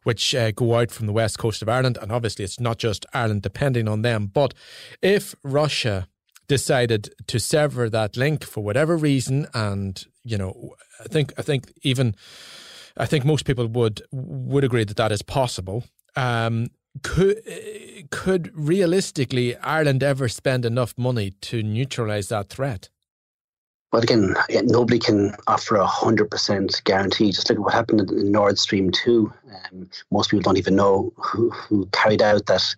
which 0.04 0.34
uh, 0.34 0.52
go 0.52 0.76
out 0.76 0.90
from 0.90 1.06
the 1.06 1.12
west 1.12 1.38
coast 1.38 1.60
of 1.62 1.68
Ireland. 1.68 1.98
And 2.00 2.12
obviously, 2.12 2.44
it's 2.44 2.60
not 2.60 2.78
just 2.78 3.04
Ireland 3.12 3.42
depending 3.42 3.88
on 3.88 4.02
them. 4.02 4.26
But 4.26 4.54
if 5.02 5.34
Russia 5.42 6.06
decided 6.46 7.12
to 7.26 7.40
sever 7.40 7.88
that 7.90 8.16
link 8.16 8.44
for 8.44 8.62
whatever 8.62 8.96
reason, 8.96 9.46
and 9.54 10.04
you 10.22 10.38
know, 10.38 10.74
I 11.00 11.04
think 11.04 11.32
I 11.36 11.42
think 11.42 11.72
even 11.82 12.14
I 12.96 13.06
think 13.06 13.24
most 13.24 13.44
people 13.44 13.66
would 13.66 14.02
would 14.12 14.64
agree 14.64 14.84
that 14.84 14.96
that 14.96 15.12
is 15.12 15.22
possible. 15.22 15.84
Um, 16.16 16.68
could 17.02 17.42
could 18.10 18.52
realistically 18.54 19.56
Ireland 19.56 20.04
ever 20.04 20.28
spend 20.28 20.64
enough 20.64 20.94
money 20.96 21.32
to 21.42 21.62
neutralise 21.62 22.28
that 22.28 22.50
threat? 22.50 22.88
But 23.94 24.02
again, 24.02 24.34
nobody 24.64 24.98
can 24.98 25.36
offer 25.46 25.76
a 25.76 25.86
hundred 25.86 26.28
percent 26.28 26.82
guarantee. 26.82 27.30
Just 27.30 27.48
look 27.48 27.58
at 27.58 27.62
what 27.62 27.74
happened 27.74 28.00
in 28.10 28.32
Nord 28.32 28.58
Stream 28.58 28.90
two. 28.90 29.32
Um, 29.70 29.88
most 30.10 30.32
people 30.32 30.42
don't 30.42 30.56
even 30.56 30.74
know 30.74 31.12
who, 31.16 31.50
who 31.50 31.86
carried 31.92 32.20
out 32.20 32.46
that 32.46 32.74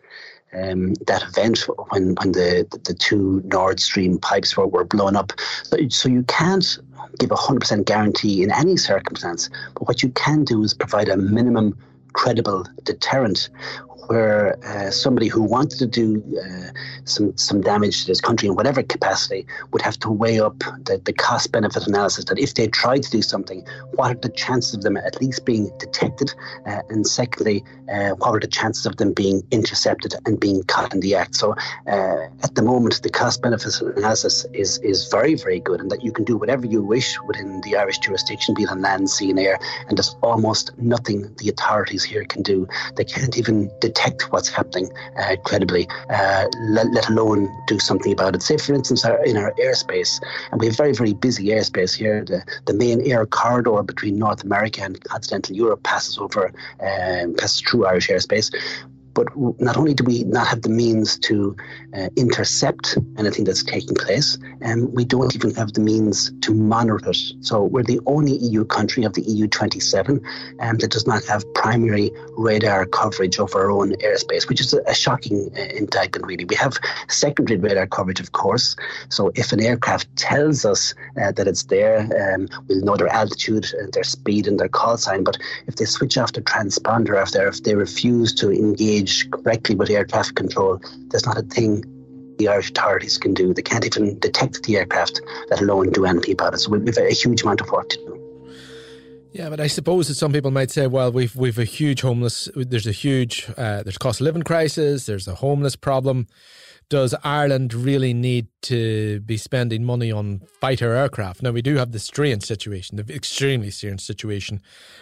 um, 0.52 0.92
that 1.06 1.22
event 1.22 1.60
when 1.88 2.16
when 2.16 2.32
the 2.32 2.66
the 2.84 2.92
two 2.92 3.40
Nord 3.46 3.80
Stream 3.80 4.18
pipes 4.18 4.58
were, 4.58 4.66
were 4.66 4.84
blown 4.84 5.16
up. 5.16 5.32
So, 5.62 5.78
so 5.88 6.10
you 6.10 6.22
can't 6.24 6.78
give 7.18 7.30
a 7.30 7.36
hundred 7.36 7.60
percent 7.60 7.86
guarantee 7.86 8.42
in 8.42 8.52
any 8.52 8.76
circumstance. 8.76 9.48
But 9.72 9.88
what 9.88 10.02
you 10.02 10.10
can 10.10 10.44
do 10.44 10.62
is 10.62 10.74
provide 10.74 11.08
a 11.08 11.16
minimum 11.16 11.78
credible 12.12 12.66
deterrent 12.84 13.48
where 14.08 14.58
uh, 14.64 14.90
somebody 14.90 15.28
who 15.28 15.42
wanted 15.42 15.78
to 15.78 15.86
do 15.86 16.22
uh, 16.38 16.70
some 17.04 17.36
some 17.36 17.60
damage 17.60 18.02
to 18.02 18.06
this 18.06 18.20
country 18.20 18.48
in 18.48 18.54
whatever 18.54 18.82
capacity 18.82 19.46
would 19.72 19.82
have 19.82 19.98
to 19.98 20.10
weigh 20.10 20.40
up 20.40 20.58
the, 20.58 21.00
the 21.04 21.12
cost 21.12 21.52
benefit 21.52 21.86
analysis 21.86 22.24
that 22.26 22.38
if 22.38 22.54
they 22.54 22.68
tried 22.68 23.02
to 23.02 23.10
do 23.10 23.22
something, 23.22 23.66
what 23.94 24.10
are 24.12 24.20
the 24.20 24.28
chances 24.28 24.74
of 24.74 24.82
them 24.82 24.96
at 24.96 25.20
least 25.20 25.44
being 25.44 25.70
detected? 25.78 26.32
Uh, 26.66 26.82
and 26.88 27.06
secondly, 27.06 27.64
uh, 27.92 28.10
what 28.10 28.30
are 28.30 28.40
the 28.40 28.46
chances 28.46 28.86
of 28.86 28.96
them 28.96 29.12
being 29.12 29.42
intercepted 29.50 30.14
and 30.24 30.38
being 30.38 30.62
caught 30.64 30.94
in 30.94 31.00
the 31.00 31.14
act? 31.14 31.34
So 31.34 31.56
uh, 31.86 32.28
at 32.42 32.54
the 32.54 32.62
moment, 32.62 33.02
the 33.02 33.10
cost 33.10 33.42
benefit 33.42 33.80
analysis 33.80 34.46
is, 34.52 34.78
is 34.78 35.08
very, 35.08 35.34
very 35.34 35.60
good, 35.60 35.80
and 35.80 35.90
that 35.90 36.02
you 36.02 36.12
can 36.12 36.24
do 36.24 36.36
whatever 36.36 36.66
you 36.66 36.82
wish 36.82 37.18
within 37.26 37.60
the 37.62 37.76
Irish 37.76 37.98
jurisdiction, 37.98 38.54
be 38.54 38.62
it 38.62 38.70
on 38.70 38.82
land, 38.82 39.10
sea, 39.10 39.30
and 39.30 39.38
air, 39.38 39.58
and 39.88 39.98
there's 39.98 40.16
almost 40.22 40.76
nothing 40.78 41.34
the 41.38 41.48
authorities 41.48 42.04
here 42.04 42.24
can 42.24 42.42
do. 42.42 42.68
They 42.96 43.04
can't 43.04 43.36
even 43.36 43.70
detect 43.80 43.95
detect 43.96 44.32
what's 44.32 44.48
happening 44.48 44.90
uh, 45.18 45.36
credibly, 45.44 45.88
uh, 46.10 46.46
let, 46.60 46.90
let, 46.92 47.08
alone 47.08 47.48
do 47.66 47.78
something 47.78 48.12
about 48.12 48.34
it. 48.34 48.42
Say, 48.42 48.56
for 48.56 48.74
instance, 48.74 49.04
our, 49.04 49.22
in 49.24 49.36
our 49.36 49.52
airspace, 49.52 50.20
and 50.50 50.60
we 50.60 50.66
have 50.66 50.76
very, 50.76 50.92
very 50.92 51.14
busy 51.14 51.46
airspace 51.46 51.94
here. 51.94 52.24
The, 52.24 52.44
the 52.66 52.74
main 52.74 53.00
air 53.10 53.26
corridor 53.26 53.82
between 53.82 54.18
North 54.18 54.44
America 54.44 54.82
and 54.82 55.02
continental 55.04 55.56
Europe 55.56 55.82
passes 55.82 56.18
over, 56.18 56.52
um, 56.80 57.34
passes 57.34 57.60
through 57.60 57.86
Irish 57.86 58.08
airspace. 58.08 58.54
But 59.16 59.28
not 59.58 59.78
only 59.78 59.94
do 59.94 60.04
we 60.04 60.24
not 60.24 60.46
have 60.46 60.60
the 60.60 60.68
means 60.68 61.18
to 61.20 61.56
uh, 61.96 62.10
intercept 62.16 62.98
anything 63.16 63.44
that's 63.44 63.64
taking 63.64 63.94
place, 63.94 64.36
um, 64.62 64.92
we 64.92 65.06
don't 65.06 65.34
even 65.34 65.54
have 65.54 65.72
the 65.72 65.80
means 65.80 66.30
to 66.42 66.52
monitor 66.52 67.10
it. 67.10 67.18
So 67.40 67.64
we're 67.64 67.82
the 67.82 68.00
only 68.04 68.36
EU 68.36 68.66
country 68.66 69.04
of 69.04 69.14
the 69.14 69.22
EU 69.22 69.46
27 69.48 70.20
um, 70.60 70.76
that 70.76 70.90
does 70.90 71.06
not 71.06 71.24
have 71.24 71.42
primary 71.54 72.10
radar 72.36 72.84
coverage 72.84 73.38
of 73.38 73.54
our 73.54 73.70
own 73.70 73.92
airspace, 74.08 74.46
which 74.50 74.60
is 74.60 74.74
a, 74.74 74.82
a 74.86 74.94
shocking 74.94 75.50
uh, 75.56 75.62
indictment, 75.74 76.26
really. 76.26 76.44
We 76.44 76.56
have 76.56 76.76
secondary 77.08 77.58
radar 77.58 77.86
coverage, 77.86 78.20
of 78.20 78.32
course. 78.32 78.76
So 79.08 79.32
if 79.34 79.50
an 79.52 79.60
aircraft 79.60 80.14
tells 80.16 80.66
us 80.66 80.94
uh, 81.22 81.32
that 81.32 81.48
it's 81.48 81.64
there, 81.64 82.00
um, 82.22 82.48
we'll 82.68 82.84
know 82.84 82.96
their 82.96 83.08
altitude, 83.08 83.66
their 83.94 84.04
speed, 84.04 84.46
and 84.46 84.60
their 84.60 84.68
call 84.68 84.98
sign. 84.98 85.24
But 85.24 85.38
if 85.66 85.76
they 85.76 85.86
switch 85.86 86.18
off 86.18 86.34
the 86.34 86.42
transponder, 86.42 87.16
after 87.18 87.48
if 87.48 87.62
they 87.62 87.74
refuse 87.74 88.34
to 88.34 88.50
engage 88.50 89.05
engage 89.06 89.30
correctly 89.30 89.74
with 89.74 89.90
air 89.90 90.04
traffic 90.04 90.36
control, 90.36 90.80
there's 91.08 91.26
not 91.26 91.38
a 91.38 91.42
thing 91.42 91.84
the 92.38 92.48
Irish 92.48 92.70
authorities 92.70 93.16
can 93.16 93.32
do. 93.32 93.54
They 93.54 93.62
can't 93.62 93.84
even 93.84 94.18
detect 94.18 94.62
the 94.64 94.76
aircraft, 94.76 95.20
let 95.50 95.60
alone 95.60 95.90
do 95.90 96.04
anything 96.04 96.32
about 96.32 96.54
it. 96.54 96.58
So 96.58 96.70
we've 96.70 96.96
a 96.98 97.10
huge 97.10 97.42
amount 97.42 97.62
of 97.62 97.70
work 97.70 97.88
to 97.90 97.96
do. 97.96 98.22
Yeah, 99.32 99.50
but 99.50 99.60
I 99.60 99.66
suppose 99.66 100.08
that 100.08 100.14
some 100.14 100.32
people 100.32 100.50
might 100.50 100.70
say, 100.70 100.86
well, 100.86 101.12
we've 101.12 101.36
we've 101.36 101.58
a 101.58 101.64
huge 101.64 102.00
homeless. 102.00 102.48
There's 102.54 102.86
a 102.86 102.92
huge 102.92 103.48
uh, 103.56 103.82
there's 103.82 103.98
cost 103.98 104.20
of 104.20 104.24
living 104.24 104.42
crisis. 104.42 105.06
There's 105.06 105.28
a 105.28 105.34
homeless 105.34 105.76
problem 105.76 106.26
does 106.88 107.14
Ireland 107.24 107.74
really 107.74 108.14
need 108.14 108.46
to 108.62 109.20
be 109.20 109.36
spending 109.36 109.84
money 109.84 110.12
on 110.12 110.42
fighter 110.60 110.94
aircraft? 110.94 111.42
Now, 111.42 111.50
we 111.50 111.62
do 111.62 111.76
have 111.76 111.92
the 111.92 111.98
strange 111.98 112.44
situation, 112.44 112.96
the 112.96 113.14
extremely 113.14 113.70
strange 113.70 114.02
situation, 114.02 114.60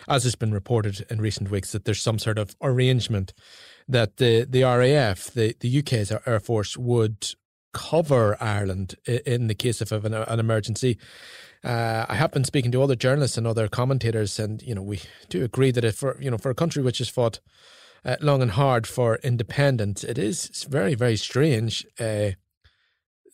as 0.09 0.25
has 0.25 0.35
been 0.35 0.53
reported 0.53 1.05
in 1.11 1.21
recent 1.21 1.51
weeks, 1.51 1.73
that 1.73 1.85
there's 1.85 2.01
some 2.01 2.19
sort 2.19 2.39
of 2.39 2.57
arrangement 2.63 3.35
that 3.89 4.17
the, 4.17 4.47
the 4.49 4.63
RAF, 4.63 5.31
the, 5.33 5.55
the 5.61 5.79
UK's 5.79 6.13
Air 6.27 6.41
Force, 6.41 6.77
would 6.77 7.35
cover 7.73 8.37
Ireland 8.41 8.95
in 9.07 9.49
the 9.49 9.55
case 9.55 9.81
of 9.81 9.93
an, 10.05 10.15
an 10.15 10.41
emergency. 10.41 10.99
Uh, 11.63 12.05
I 12.09 12.15
have 12.15 12.31
been 12.31 12.45
speaking 12.45 12.71
to 12.73 12.83
other 12.83 12.95
journalists 12.95 13.37
and 13.37 13.47
other 13.47 13.69
commentators, 13.69 14.39
and 14.39 14.63
you 14.63 14.75
know 14.75 14.83
we 14.83 15.01
do 15.29 15.43
agree 15.43 15.71
that 15.71 15.85
if 15.85 15.97
for 15.97 16.17
you 16.21 16.31
know 16.31 16.39
for 16.39 16.51
a 16.51 16.55
country 16.55 16.83
which 16.83 16.99
has 16.99 17.09
fought 17.09 17.41
uh, 18.05 18.17
long 18.21 18.43
and 18.43 18.53
hard 18.53 18.87
for 18.87 19.17
independence, 19.17 20.05
it 20.05 20.19
is 20.19 20.67
very, 20.69 20.95
very 20.95 21.17
strange 21.17 21.87
uh, 21.99 22.33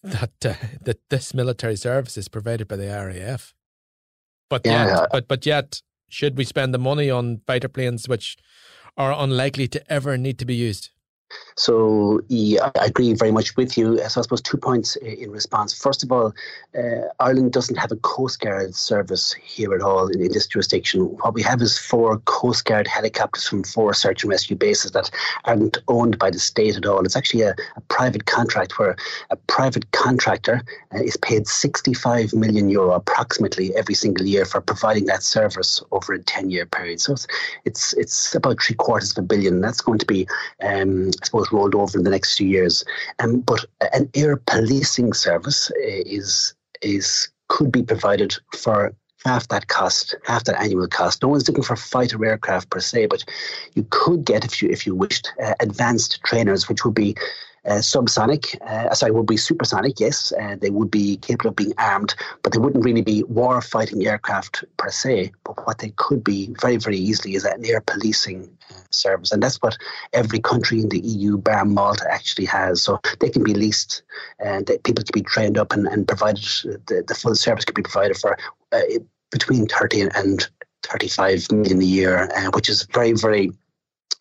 that 0.02 0.32
uh, 0.44 0.54
that 0.82 0.98
this 1.10 1.34
military 1.34 1.76
service 1.76 2.16
is 2.16 2.28
provided 2.28 2.68
by 2.68 2.76
the 2.76 2.86
RAF. 2.86 3.52
But 4.48 4.62
yeah. 4.64 4.86
yet, 4.86 5.08
but 5.10 5.28
but 5.28 5.44
yet, 5.44 5.82
should 6.08 6.36
we 6.36 6.44
spend 6.44 6.72
the 6.72 6.78
money 6.78 7.10
on 7.10 7.40
fighter 7.46 7.68
planes 7.68 8.08
which 8.08 8.36
are 8.96 9.12
unlikely 9.12 9.68
to 9.68 9.92
ever 9.92 10.16
need 10.16 10.38
to 10.38 10.44
be 10.44 10.54
used? 10.54 10.90
So 11.56 12.20
yeah, 12.28 12.70
I 12.80 12.86
agree 12.86 13.12
very 13.14 13.32
much 13.32 13.56
with 13.56 13.76
you. 13.76 13.98
So 14.08 14.20
I 14.20 14.22
suppose 14.22 14.40
two 14.40 14.56
points 14.56 14.96
in 14.96 15.30
response. 15.30 15.74
First 15.78 16.02
of 16.02 16.10
all, 16.10 16.32
uh, 16.76 17.08
Ireland 17.18 17.52
doesn't 17.52 17.76
have 17.76 17.92
a 17.92 17.96
Coast 17.96 18.40
Guard 18.40 18.74
service 18.74 19.32
here 19.32 19.74
at 19.74 19.82
all 19.82 20.08
in, 20.08 20.20
in, 20.20 20.32
this 20.32 20.46
jurisdiction. 20.46 21.02
What 21.02 21.34
we 21.34 21.42
have 21.42 21.60
is 21.60 21.78
four 21.78 22.18
Coast 22.20 22.64
Guard 22.64 22.86
helicopters 22.86 23.46
from 23.46 23.64
four 23.64 23.92
search 23.92 24.22
and 24.22 24.30
rescue 24.30 24.56
bases 24.56 24.92
that 24.92 25.10
aren't 25.44 25.78
owned 25.88 26.18
by 26.18 26.30
the 26.30 26.38
state 26.38 26.76
at 26.76 26.86
all. 26.86 27.04
It's 27.04 27.16
actually 27.16 27.42
a, 27.42 27.54
a 27.76 27.80
private 27.88 28.26
contract 28.26 28.78
where 28.78 28.96
a 29.30 29.36
private 29.36 29.90
contractor 29.92 30.62
uh, 30.94 31.02
is 31.02 31.16
paid 31.18 31.46
65 31.46 32.32
million 32.32 32.68
euro 32.68 32.92
approximately 32.92 33.74
every 33.76 33.94
single 33.94 34.26
year 34.26 34.44
for 34.44 34.60
providing 34.60 35.06
that 35.06 35.22
service 35.22 35.82
over 35.90 36.12
a 36.12 36.22
10 36.22 36.50
year 36.50 36.66
period. 36.66 37.00
So 37.00 37.12
it's, 37.12 37.26
it's, 37.64 37.92
it's 37.94 38.34
about 38.34 38.62
three 38.62 38.76
quarters 38.76 39.12
of 39.12 39.18
a 39.18 39.26
billion. 39.26 39.60
That's 39.60 39.80
going 39.80 39.98
to 39.98 40.06
be 40.06 40.26
um, 40.62 41.10
I 41.22 41.26
suppose, 41.26 41.52
rolled 41.52 41.74
over 41.74 41.98
in 41.98 42.04
the 42.04 42.10
next 42.10 42.36
few 42.36 42.48
years. 42.48 42.84
Um, 43.18 43.40
but 43.40 43.64
an 43.92 44.08
air 44.14 44.36
policing 44.36 45.12
service 45.12 45.70
uh, 45.70 46.02
is 46.06 46.54
is 46.82 47.28
could 47.48 47.72
be 47.72 47.82
provided 47.82 48.34
for 48.56 48.94
half 49.24 49.48
that 49.48 49.68
cost, 49.68 50.14
half 50.24 50.44
that 50.44 50.60
annual 50.60 50.86
cost. 50.88 51.22
No 51.22 51.28
one's 51.28 51.46
looking 51.46 51.64
for 51.64 51.76
fighter 51.76 52.24
aircraft 52.24 52.70
per 52.70 52.80
se, 52.80 53.06
but 53.06 53.24
you 53.74 53.86
could 53.90 54.24
get, 54.24 54.44
if 54.44 54.62
you 54.62 54.70
if 54.70 54.86
you 54.86 54.94
wished, 54.94 55.30
uh, 55.42 55.54
advanced 55.60 56.20
trainers, 56.24 56.68
which 56.68 56.84
would 56.84 56.94
be 56.94 57.16
subsonic, 57.66 58.60
uh, 58.62 58.92
sorry, 58.94 59.12
would 59.12 59.26
be 59.26 59.36
supersonic, 59.36 60.00
yes. 60.00 60.32
Uh, 60.32 60.56
they 60.60 60.70
would 60.70 60.90
be 60.90 61.16
capable 61.18 61.50
of 61.50 61.56
being 61.56 61.74
armed, 61.78 62.14
but 62.42 62.52
they 62.52 62.58
wouldn't 62.58 62.84
really 62.84 63.02
be 63.02 63.22
war 63.24 63.60
fighting 63.60 64.06
aircraft 64.06 64.64
per 64.76 64.90
se. 64.90 65.32
But 65.44 65.66
what 65.66 65.78
they 65.78 65.90
could 65.96 66.24
be 66.24 66.54
very, 66.60 66.76
very 66.76 66.96
easily 66.96 67.34
is 67.34 67.44
an 67.44 67.64
air 67.64 67.80
policing 67.80 68.50
uh, 68.70 68.74
service. 68.90 69.32
And 69.32 69.42
that's 69.42 69.56
what 69.56 69.76
every 70.12 70.40
country 70.40 70.80
in 70.80 70.88
the 70.88 71.00
EU, 71.00 71.36
bar 71.36 71.64
Malta, 71.64 72.06
actually 72.10 72.46
has. 72.46 72.82
So 72.82 73.00
they 73.20 73.30
can 73.30 73.44
be 73.44 73.54
leased 73.54 74.02
and 74.38 74.66
people 74.84 75.04
can 75.04 75.12
be 75.12 75.22
trained 75.22 75.58
up 75.58 75.72
and, 75.72 75.86
and 75.86 76.08
provided, 76.08 76.44
the, 76.86 77.04
the 77.06 77.14
full 77.14 77.34
service 77.34 77.64
can 77.64 77.74
be 77.74 77.82
provided 77.82 78.16
for 78.16 78.38
uh, 78.72 78.80
between 79.30 79.66
30 79.66 80.08
and 80.14 80.48
35 80.84 81.52
million 81.52 81.80
a 81.80 81.84
year, 81.84 82.30
uh, 82.34 82.50
which 82.52 82.68
is 82.68 82.86
very, 82.92 83.12
very 83.12 83.52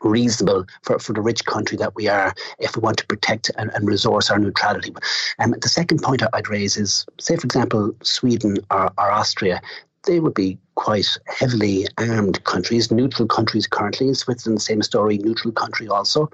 reasonable 0.01 0.65
for, 0.83 0.99
for 0.99 1.13
the 1.13 1.21
rich 1.21 1.45
country 1.45 1.77
that 1.77 1.95
we 1.95 2.07
are 2.07 2.33
if 2.59 2.75
we 2.75 2.81
want 2.81 2.97
to 2.97 3.07
protect 3.07 3.51
and, 3.57 3.71
and 3.73 3.87
resource 3.87 4.29
our 4.29 4.39
neutrality. 4.39 4.93
Um, 5.39 5.53
the 5.61 5.69
second 5.69 6.01
point 6.01 6.23
I'd 6.33 6.49
raise 6.49 6.77
is, 6.77 7.05
say, 7.19 7.35
for 7.35 7.45
example, 7.45 7.93
Sweden 8.03 8.57
or, 8.71 8.91
or 8.97 9.11
Austria, 9.11 9.61
they 10.05 10.19
would 10.19 10.33
be 10.33 10.57
quite 10.79 11.17
heavily 11.25 11.85
armed 11.97 12.41
countries, 12.45 12.89
neutral 12.89 13.27
countries 13.27 13.67
currently. 13.67 14.13
Switzerland, 14.13 14.61
same 14.61 14.81
story, 14.81 15.17
neutral 15.17 15.51
country 15.51 15.89
also. 15.89 16.31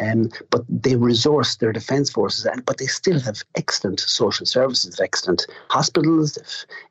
Um, 0.00 0.30
but 0.50 0.62
they 0.68 0.94
resource 0.94 1.56
their 1.56 1.72
defence 1.72 2.08
forces, 2.08 2.46
and 2.46 2.64
but 2.64 2.78
they 2.78 2.86
still 2.86 3.18
have 3.18 3.42
excellent 3.56 3.98
social 3.98 4.46
services, 4.46 5.00
excellent 5.00 5.48
hospitals, 5.68 6.38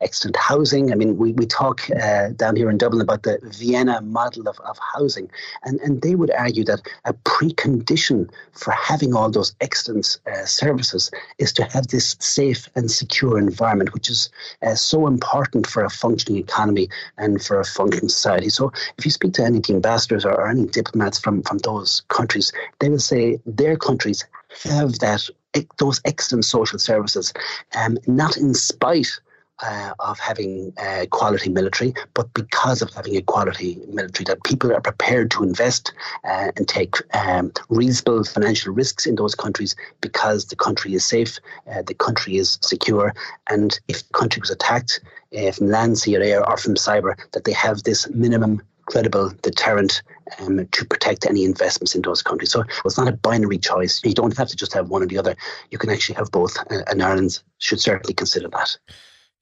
excellent 0.02 0.36
housing. 0.36 0.92
I 0.92 0.96
mean, 0.96 1.16
we, 1.16 1.32
we 1.32 1.46
talk 1.46 1.90
uh, 1.92 2.28
down 2.36 2.58
here 2.58 2.70
in 2.70 2.78
Dublin 2.78 3.02
about 3.02 3.24
the 3.24 3.40
Vienna 3.58 4.02
model 4.02 4.50
of, 4.50 4.60
of 4.72 4.78
housing, 4.94 5.32
and, 5.64 5.80
and 5.80 6.02
they 6.02 6.14
would 6.14 6.32
argue 6.32 6.66
that 6.66 6.82
a 7.06 7.14
precondition 7.14 8.30
for 8.52 8.72
having 8.72 9.16
all 9.16 9.32
those 9.32 9.56
excellent 9.62 10.20
uh, 10.28 10.44
services 10.44 11.10
is 11.38 11.54
to 11.54 11.64
have 11.64 11.88
this 11.88 12.18
safe 12.20 12.68
and 12.76 12.92
secure 12.92 13.40
environment, 13.40 13.94
which 13.94 14.10
is 14.10 14.30
uh, 14.62 14.76
so 14.76 15.08
important 15.08 15.66
for 15.66 15.86
a 15.86 15.90
functioning 15.90 16.44
economy 16.44 16.90
and 17.18 17.42
for 17.42 17.60
a 17.60 17.66
functioning 17.66 18.10
society. 18.10 18.50
So, 18.50 18.72
if 18.98 19.06
you 19.06 19.12
speak 19.12 19.34
to 19.34 19.44
any 19.44 19.62
ambassadors 19.70 20.26
or, 20.26 20.48
any 20.48 20.66
diplomats 20.66 21.20
from, 21.20 21.44
from 21.44 21.58
those 21.60 22.04
countries, 22.08 22.52
they 22.80 22.90
will 22.90 23.00
say 23.00 23.40
their 23.46 23.78
countries 23.78 24.26
have 24.64 25.00
that 25.00 25.30
those 25.78 26.02
excellent 26.06 26.46
social 26.46 26.80
services, 26.80 27.34
um, 27.76 27.98
not 28.06 28.38
in 28.38 28.54
spite 28.54 29.20
uh, 29.64 29.94
of 30.00 30.20
having 30.20 30.74
uh, 30.78 31.06
quality 31.12 31.50
military, 31.50 31.94
but 32.14 32.32
because 32.34 32.82
of 32.82 32.94
having 32.94 33.16
a 33.16 33.22
quality 33.22 33.80
military, 33.88 34.26
that 34.26 34.44
people 34.44 34.72
are 34.72 34.82
prepared 34.82 35.32
to 35.32 35.44
invest 35.44 35.94
uh, 36.24 36.52
and 36.56 36.68
take 36.68 36.96
um, 37.16 37.52
reasonable 37.70 38.24
financial 38.24 38.74
risks 38.74 39.06
in 39.06 39.16
those 39.16 39.36
countries 39.36 39.76
because 40.02 40.46
the 40.46 40.56
country 40.56 40.94
is 40.94 41.06
safe, 41.06 41.40
uh, 41.72 41.82
the 41.82 41.94
country 41.94 42.38
is 42.38 42.58
secure, 42.62 43.14
and 43.50 43.80
if 43.88 44.08
the 44.08 44.14
country 44.14 44.40
was 44.40 44.52
attacked 44.52 45.02
uh, 45.38 45.52
from 45.52 45.70
land, 45.70 45.98
sea, 45.98 46.18
or 46.18 46.22
air, 46.22 46.48
or 46.48 46.58
from 46.58 46.76
cyber, 46.76 47.18
that 47.34 47.44
they 47.44 47.54
have 47.54 47.84
this 47.84 48.10
minimum 48.12 48.62
credible 48.88 49.34
deterrent 49.42 50.02
um, 50.40 50.66
to 50.72 50.86
protect 50.86 51.26
any 51.26 51.44
investments 51.44 51.94
in 51.94 52.02
those 52.02 52.22
countries. 52.22 52.52
So 52.52 52.64
it's 52.86 52.98
not 52.98 53.08
a 53.08 53.12
binary 53.12 53.58
choice. 53.58 54.02
You 54.04 54.14
don't 54.14 54.36
have 54.38 54.48
to 54.48 54.56
just 54.56 54.74
have 54.74 54.90
one 54.90 55.04
or 55.04 55.08
the 55.08 55.18
other. 55.18 55.36
You 55.72 55.78
can 55.78 55.90
actually 55.90 56.16
have 56.16 56.32
both, 56.32 56.58
uh, 56.72 56.84
and 56.88 57.04
Ireland 57.04 57.40
should 57.60 57.82
certainly 57.82 58.14
consider 58.14 58.48
that. 58.50 58.78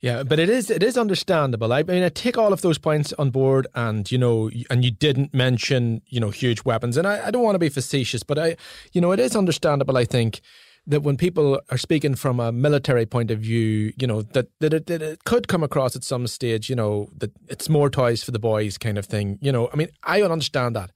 Yeah, 0.02 0.24
but 0.24 0.40
it 0.40 0.50
is 0.50 0.70
it 0.70 0.84
is 0.84 0.98
understandable. 0.98 1.74
I 1.74 1.84
mean, 1.84 2.04
I 2.04 2.10
take 2.10 2.38
all 2.38 2.54
of 2.54 2.62
those 2.62 2.78
points 2.78 3.14
on 3.14 3.32
board, 3.32 3.66
and 3.74 4.12
you 4.12 4.18
know, 4.18 4.52
and 4.70 4.84
you 4.86 4.92
didn't 4.92 5.34
mention 5.34 6.02
you 6.08 6.20
know 6.20 6.30
huge 6.30 6.64
weapons, 6.64 6.98
and 6.98 7.08
I, 7.08 7.28
I 7.28 7.32
don't 7.32 7.44
want 7.44 7.56
to 7.56 7.60
be 7.60 7.70
facetious, 7.70 8.22
but 8.22 8.38
I, 8.38 8.58
you 8.92 9.02
know, 9.02 9.12
it 9.12 9.20
is 9.20 9.36
understandable. 9.36 9.98
I 9.98 10.06
think 10.06 10.42
that 10.88 11.02
when 11.02 11.18
people 11.18 11.60
are 11.72 11.78
speaking 11.78 12.14
from 12.16 12.40
a 12.40 12.52
military 12.52 13.06
point 13.06 13.32
of 13.32 13.40
view, 13.40 13.94
you 13.98 14.06
know, 14.06 14.22
that 14.22 14.48
that 14.60 14.74
it, 14.74 14.86
that 14.88 15.02
it 15.02 15.24
could 15.24 15.48
come 15.48 15.64
across 15.64 15.96
at 15.96 16.04
some 16.04 16.28
stage, 16.28 16.70
you 16.70 16.76
know, 16.76 17.10
that 17.18 17.32
it's 17.48 17.70
more 17.70 17.90
toys 17.90 18.24
for 18.24 18.32
the 18.32 18.40
boys 18.40 18.78
kind 18.78 18.98
of 18.98 19.06
thing. 19.06 19.40
You 19.42 19.52
know, 19.52 19.70
I 19.74 19.76
mean, 19.76 19.90
I 20.04 20.22
understand 20.22 20.76
that. 20.76 20.92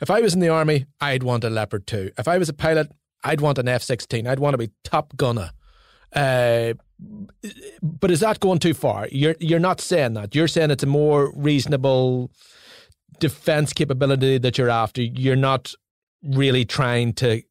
If 0.00 0.10
I 0.10 0.20
was 0.20 0.32
in 0.32 0.40
the 0.40 0.48
army, 0.48 0.86
I'd 1.00 1.22
want 1.22 1.44
a 1.44 1.50
Leopard 1.50 1.86
too. 1.86 2.12
If 2.16 2.28
I 2.28 2.38
was 2.38 2.48
a 2.48 2.54
pilot, 2.54 2.92
I'd 3.22 3.40
want 3.40 3.58
an 3.58 3.68
F 3.68 3.82
sixteen. 3.82 4.26
I'd 4.26 4.38
want 4.38 4.54
to 4.54 4.58
be 4.58 4.70
top 4.84 5.16
gunner. 5.16 5.50
Uh, 6.14 6.74
but 7.82 8.10
is 8.10 8.20
that 8.20 8.40
going 8.40 8.58
too 8.58 8.74
far? 8.74 9.08
You're 9.10 9.36
you're 9.40 9.58
not 9.58 9.80
saying 9.80 10.14
that. 10.14 10.34
You're 10.34 10.48
saying 10.48 10.70
it's 10.70 10.84
a 10.84 10.86
more 10.86 11.32
reasonable 11.34 12.30
defense 13.18 13.72
capability 13.72 14.38
that 14.38 14.58
you're 14.58 14.70
after. 14.70 15.02
You're 15.02 15.36
not 15.36 15.74
really 16.22 16.64
trying 16.64 17.12
to 17.14 17.42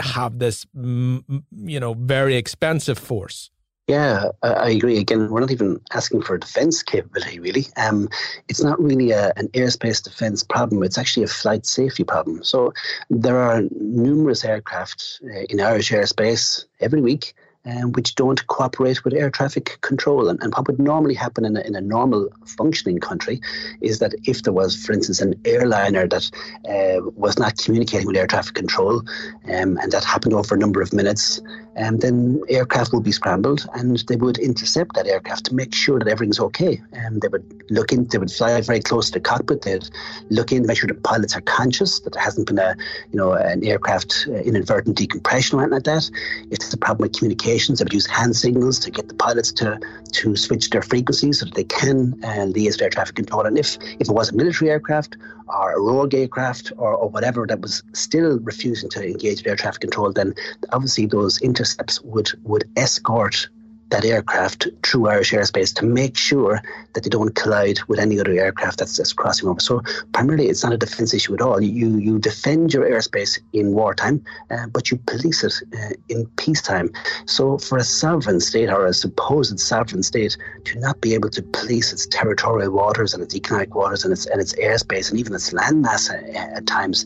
have 0.00 0.38
this, 0.38 0.66
you 0.74 1.80
know, 1.80 1.94
very 1.94 2.36
expensive 2.36 2.98
force. 2.98 3.50
Yeah, 3.86 4.30
I 4.42 4.70
agree. 4.70 4.98
Again, 4.98 5.30
we're 5.30 5.38
not 5.38 5.52
even 5.52 5.80
asking 5.92 6.22
for 6.22 6.34
a 6.34 6.40
defence 6.40 6.82
capability, 6.82 7.38
really. 7.38 7.66
Um, 7.76 8.08
it's 8.48 8.60
not 8.60 8.82
really 8.82 9.12
a, 9.12 9.32
an 9.36 9.46
airspace 9.48 10.02
defence 10.02 10.42
problem. 10.42 10.82
It's 10.82 10.98
actually 10.98 11.22
a 11.22 11.28
flight 11.28 11.64
safety 11.66 12.02
problem. 12.02 12.42
So 12.42 12.72
there 13.10 13.38
are 13.38 13.62
numerous 13.70 14.44
aircraft 14.44 15.20
uh, 15.24 15.42
in 15.48 15.60
Irish 15.60 15.92
airspace 15.92 16.64
every 16.80 17.00
week 17.00 17.32
um, 17.66 17.92
which 17.92 18.14
don't 18.14 18.46
cooperate 18.46 19.04
with 19.04 19.14
air 19.14 19.30
traffic 19.30 19.78
control. 19.80 20.28
And, 20.28 20.40
and 20.42 20.54
what 20.54 20.66
would 20.66 20.78
normally 20.78 21.14
happen 21.14 21.44
in 21.44 21.56
a, 21.56 21.60
in 21.60 21.74
a 21.74 21.80
normal 21.80 22.28
functioning 22.44 22.98
country 22.98 23.40
is 23.80 23.98
that 23.98 24.14
if 24.24 24.42
there 24.42 24.52
was, 24.52 24.76
for 24.76 24.92
instance, 24.92 25.20
an 25.20 25.34
airliner 25.44 26.06
that 26.08 26.30
uh, 26.68 27.10
was 27.16 27.38
not 27.38 27.58
communicating 27.58 28.06
with 28.06 28.16
air 28.16 28.26
traffic 28.26 28.54
control, 28.54 29.02
um, 29.46 29.76
and 29.78 29.92
that 29.92 30.04
happened 30.04 30.34
over 30.34 30.54
a 30.54 30.58
number 30.58 30.80
of 30.80 30.92
minutes, 30.92 31.40
um, 31.76 31.98
then 31.98 32.42
aircraft 32.48 32.92
would 32.92 33.04
be 33.04 33.12
scrambled 33.12 33.66
and 33.74 33.98
they 34.08 34.16
would 34.16 34.38
intercept 34.38 34.94
that 34.94 35.06
aircraft 35.06 35.46
to 35.46 35.54
make 35.54 35.74
sure 35.74 35.98
that 35.98 36.08
everything's 36.08 36.40
okay. 36.40 36.80
And 36.92 37.06
um, 37.06 37.18
they 37.20 37.28
would 37.28 37.64
look 37.70 37.92
in, 37.92 38.06
they 38.06 38.18
would 38.18 38.30
fly 38.30 38.60
very 38.60 38.80
close 38.80 39.10
to 39.10 39.18
the 39.18 39.20
cockpit. 39.20 39.62
They'd 39.62 39.88
look 40.30 40.52
in, 40.52 40.66
make 40.66 40.78
sure 40.78 40.88
the 40.88 40.94
pilots 40.94 41.36
are 41.36 41.42
conscious 41.42 42.00
that 42.00 42.12
there 42.12 42.22
hasn't 42.22 42.46
been 42.46 42.58
a, 42.58 42.76
you 43.12 43.16
know, 43.18 43.32
an 43.32 43.64
aircraft 43.64 44.26
uh, 44.28 44.32
inadvertent 44.34 44.96
decompression 44.96 45.58
or 45.58 45.62
anything 45.62 45.74
like 45.74 45.84
that. 45.84 46.10
If 46.50 46.58
there's 46.60 46.74
a 46.74 46.78
problem 46.78 47.08
with 47.08 47.18
communications, 47.18 47.78
they 47.78 47.84
would 47.84 47.92
use 47.92 48.06
hand 48.06 48.36
signals 48.36 48.78
to 48.80 48.90
get 48.90 49.08
the 49.08 49.14
pilots 49.14 49.52
to 49.52 49.78
to 50.12 50.36
switch 50.36 50.70
their 50.70 50.82
frequencies 50.82 51.40
so 51.40 51.44
that 51.44 51.54
they 51.54 51.64
can 51.64 52.18
uh, 52.24 52.46
liaise 52.46 52.72
with 52.72 52.82
air 52.82 52.90
traffic 52.90 53.16
control. 53.16 53.44
And 53.44 53.58
if 53.58 53.76
if 54.00 54.08
it 54.08 54.12
was 54.12 54.30
a 54.30 54.34
military 54.34 54.70
aircraft 54.70 55.16
or 55.48 55.72
a 55.72 55.80
rogue 55.80 56.14
aircraft 56.14 56.72
or, 56.76 56.94
or 56.94 57.08
whatever 57.08 57.46
that 57.46 57.60
was 57.60 57.82
still 57.92 58.38
refusing 58.40 58.88
to 58.90 59.04
engage 59.04 59.38
with 59.38 59.46
air 59.46 59.56
traffic 59.56 59.80
control, 59.80 60.12
then 60.12 60.34
obviously 60.72 61.06
those 61.06 61.40
intercepts 61.66 62.00
would 62.02 62.30
would 62.44 62.64
escort 62.76 63.48
that 63.90 64.04
aircraft 64.04 64.66
through 64.84 65.08
Irish 65.08 65.32
airspace 65.32 65.72
to 65.76 65.84
make 65.84 66.16
sure 66.16 66.60
that 66.92 67.04
they 67.04 67.08
don't 67.08 67.36
collide 67.36 67.78
with 67.86 68.00
any 68.00 68.18
other 68.18 68.32
aircraft 68.32 68.80
that's, 68.80 68.96
that's 68.96 69.12
crossing 69.12 69.48
over. 69.48 69.60
So 69.60 69.80
primarily, 70.12 70.48
it's 70.48 70.64
not 70.64 70.72
a 70.72 70.76
defence 70.76 71.14
issue 71.14 71.34
at 71.34 71.40
all. 71.40 71.60
You 71.60 71.98
you 71.98 72.18
defend 72.18 72.74
your 72.74 72.84
airspace 72.84 73.38
in 73.52 73.74
wartime, 73.74 74.24
uh, 74.50 74.66
but 74.72 74.90
you 74.90 74.96
police 75.06 75.44
it 75.44 75.54
uh, 75.72 75.94
in 76.08 76.26
peacetime. 76.36 76.90
So 77.26 77.58
for 77.58 77.78
a 77.78 77.84
sovereign 77.84 78.40
state 78.40 78.70
or 78.70 78.86
a 78.86 78.92
supposed 78.92 79.60
sovereign 79.60 80.02
state 80.02 80.36
to 80.64 80.78
not 80.80 81.00
be 81.00 81.14
able 81.14 81.30
to 81.30 81.42
police 81.42 81.92
its 81.92 82.06
territorial 82.06 82.72
waters 82.72 83.14
and 83.14 83.22
its 83.22 83.36
economic 83.36 83.76
waters 83.76 84.02
and 84.04 84.12
its 84.12 84.26
and 84.26 84.40
its 84.40 84.54
airspace 84.54 85.10
and 85.10 85.20
even 85.20 85.32
its 85.32 85.52
landmass 85.52 86.10
at, 86.10 86.24
uh, 86.34 86.56
at 86.58 86.66
times, 86.66 87.04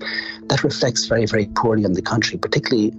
that 0.48 0.64
reflects 0.64 1.04
very 1.04 1.26
very 1.26 1.46
poorly 1.60 1.84
on 1.84 1.92
the 1.92 2.02
country, 2.12 2.38
particularly 2.38 2.90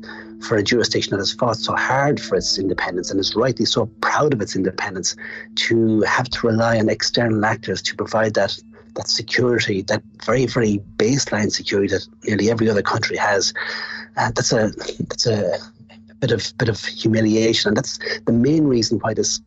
for 0.41 0.57
a 0.57 0.63
jurisdiction 0.63 1.11
that 1.11 1.19
has 1.19 1.33
fought 1.33 1.57
so 1.57 1.75
hard 1.75 2.19
for 2.19 2.35
its 2.35 2.57
independence 2.57 3.11
and 3.11 3.19
is 3.19 3.35
rightly 3.35 3.65
so 3.65 3.85
proud 4.01 4.33
of 4.33 4.41
its 4.41 4.55
independence 4.55 5.15
to 5.55 6.01
have 6.01 6.29
to 6.29 6.47
rely 6.47 6.79
on 6.79 6.89
external 6.89 7.45
actors 7.45 7.81
to 7.83 7.95
provide 7.95 8.33
that 8.33 8.57
that 8.95 9.07
security, 9.07 9.81
that 9.83 10.03
very, 10.25 10.45
very 10.45 10.79
baseline 10.97 11.49
security 11.49 11.87
that 11.87 12.05
nearly 12.25 12.51
every 12.51 12.69
other 12.69 12.81
country 12.81 13.15
has. 13.15 13.53
Uh, 14.17 14.31
that's 14.35 14.51
a 14.51 14.71
that's 15.07 15.25
a, 15.25 15.57
bit 16.19 16.31
of 16.31 16.57
bit 16.57 16.69
of 16.69 16.83
humiliation, 16.83 17.69
and 17.69 17.77
that's 17.77 17.99
the 18.25 18.31
main 18.31 18.65
reason 18.65 18.99
why 18.99 19.13
this 19.13 19.41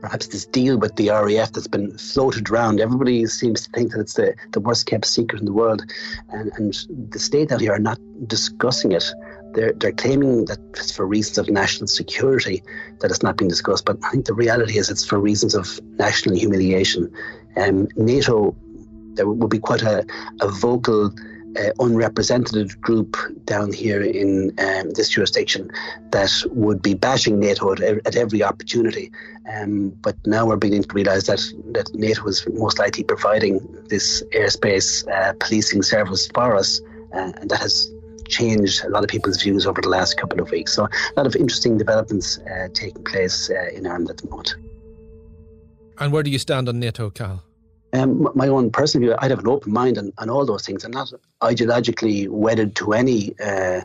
perhaps 0.00 0.26
this 0.26 0.44
deal 0.46 0.76
with 0.76 0.96
the 0.96 1.08
RAF 1.10 1.52
that's 1.52 1.68
been 1.68 1.96
floated 1.96 2.50
around. 2.50 2.80
Everybody 2.80 3.24
seems 3.26 3.62
to 3.62 3.70
think 3.70 3.92
that 3.92 4.00
it's 4.00 4.14
the, 4.14 4.34
the 4.50 4.58
worst 4.58 4.86
kept 4.86 5.04
secret 5.04 5.38
in 5.38 5.46
the 5.46 5.52
world, 5.52 5.82
and, 6.30 6.50
and 6.56 6.74
the 7.10 7.20
state 7.20 7.52
out 7.52 7.60
here 7.60 7.72
are 7.72 7.78
not 7.78 8.00
discussing 8.26 8.92
it 8.92 9.04
they're, 9.54 9.72
they're 9.72 9.92
claiming 9.92 10.46
that 10.46 10.58
it's 10.76 10.92
for 10.92 11.06
reasons 11.06 11.38
of 11.38 11.48
national 11.50 11.86
security 11.86 12.62
that 13.00 13.10
it's 13.10 13.22
not 13.22 13.36
being 13.36 13.48
discussed, 13.48 13.84
but 13.84 13.98
I 14.02 14.10
think 14.10 14.26
the 14.26 14.34
reality 14.34 14.78
is 14.78 14.90
it's 14.90 15.04
for 15.04 15.18
reasons 15.18 15.54
of 15.54 15.80
national 15.98 16.36
humiliation. 16.36 17.12
Um, 17.56 17.88
NATO, 17.96 18.56
there 19.14 19.26
will 19.26 19.48
be 19.48 19.58
quite 19.58 19.82
a, 19.82 20.06
a 20.40 20.48
vocal, 20.48 21.12
uh, 21.58 21.70
unrepresented 21.80 22.80
group 22.80 23.16
down 23.44 23.72
here 23.72 24.02
in 24.02 24.52
um, 24.58 24.90
this 24.92 25.10
jurisdiction 25.10 25.70
that 26.10 26.30
would 26.50 26.80
be 26.80 26.94
bashing 26.94 27.38
NATO 27.38 27.72
at, 27.72 27.80
at 27.82 28.16
every 28.16 28.42
opportunity. 28.42 29.12
Um, 29.52 29.90
but 30.00 30.16
now 30.26 30.46
we're 30.46 30.56
beginning 30.56 30.84
to 30.84 30.94
realise 30.94 31.26
that, 31.26 31.40
that 31.72 31.94
NATO 31.94 32.26
is 32.26 32.46
most 32.54 32.78
likely 32.78 33.04
providing 33.04 33.60
this 33.88 34.22
airspace 34.34 35.06
uh, 35.10 35.34
policing 35.40 35.82
service 35.82 36.26
for 36.28 36.56
us, 36.56 36.80
uh, 37.14 37.32
and 37.36 37.50
that 37.50 37.60
has 37.60 37.92
changed 38.28 38.84
a 38.84 38.88
lot 38.88 39.04
of 39.04 39.10
people's 39.10 39.42
views 39.42 39.66
over 39.66 39.80
the 39.80 39.88
last 39.88 40.16
couple 40.16 40.40
of 40.40 40.50
weeks. 40.50 40.72
So 40.74 40.84
a 40.84 41.14
lot 41.16 41.26
of 41.26 41.36
interesting 41.36 41.78
developments 41.78 42.38
uh, 42.38 42.68
taking 42.72 43.04
place 43.04 43.50
uh, 43.50 43.68
in 43.74 43.86
Ireland 43.86 44.10
at 44.10 44.18
the 44.18 44.28
moment. 44.28 44.56
And 45.98 46.12
where 46.12 46.22
do 46.22 46.30
you 46.30 46.38
stand 46.38 46.68
on 46.68 46.80
NATO, 46.80 47.10
Cal? 47.10 47.42
Um, 47.92 48.28
my 48.34 48.48
own 48.48 48.70
personal 48.70 49.06
view, 49.06 49.16
I'd 49.18 49.30
have 49.30 49.40
an 49.40 49.48
open 49.48 49.72
mind 49.72 49.98
on, 49.98 50.12
on 50.16 50.30
all 50.30 50.46
those 50.46 50.64
things. 50.64 50.84
I'm 50.84 50.92
not 50.92 51.12
ideologically 51.42 52.28
wedded 52.28 52.74
to 52.76 52.94
any 52.94 53.38
uh, 53.38 53.82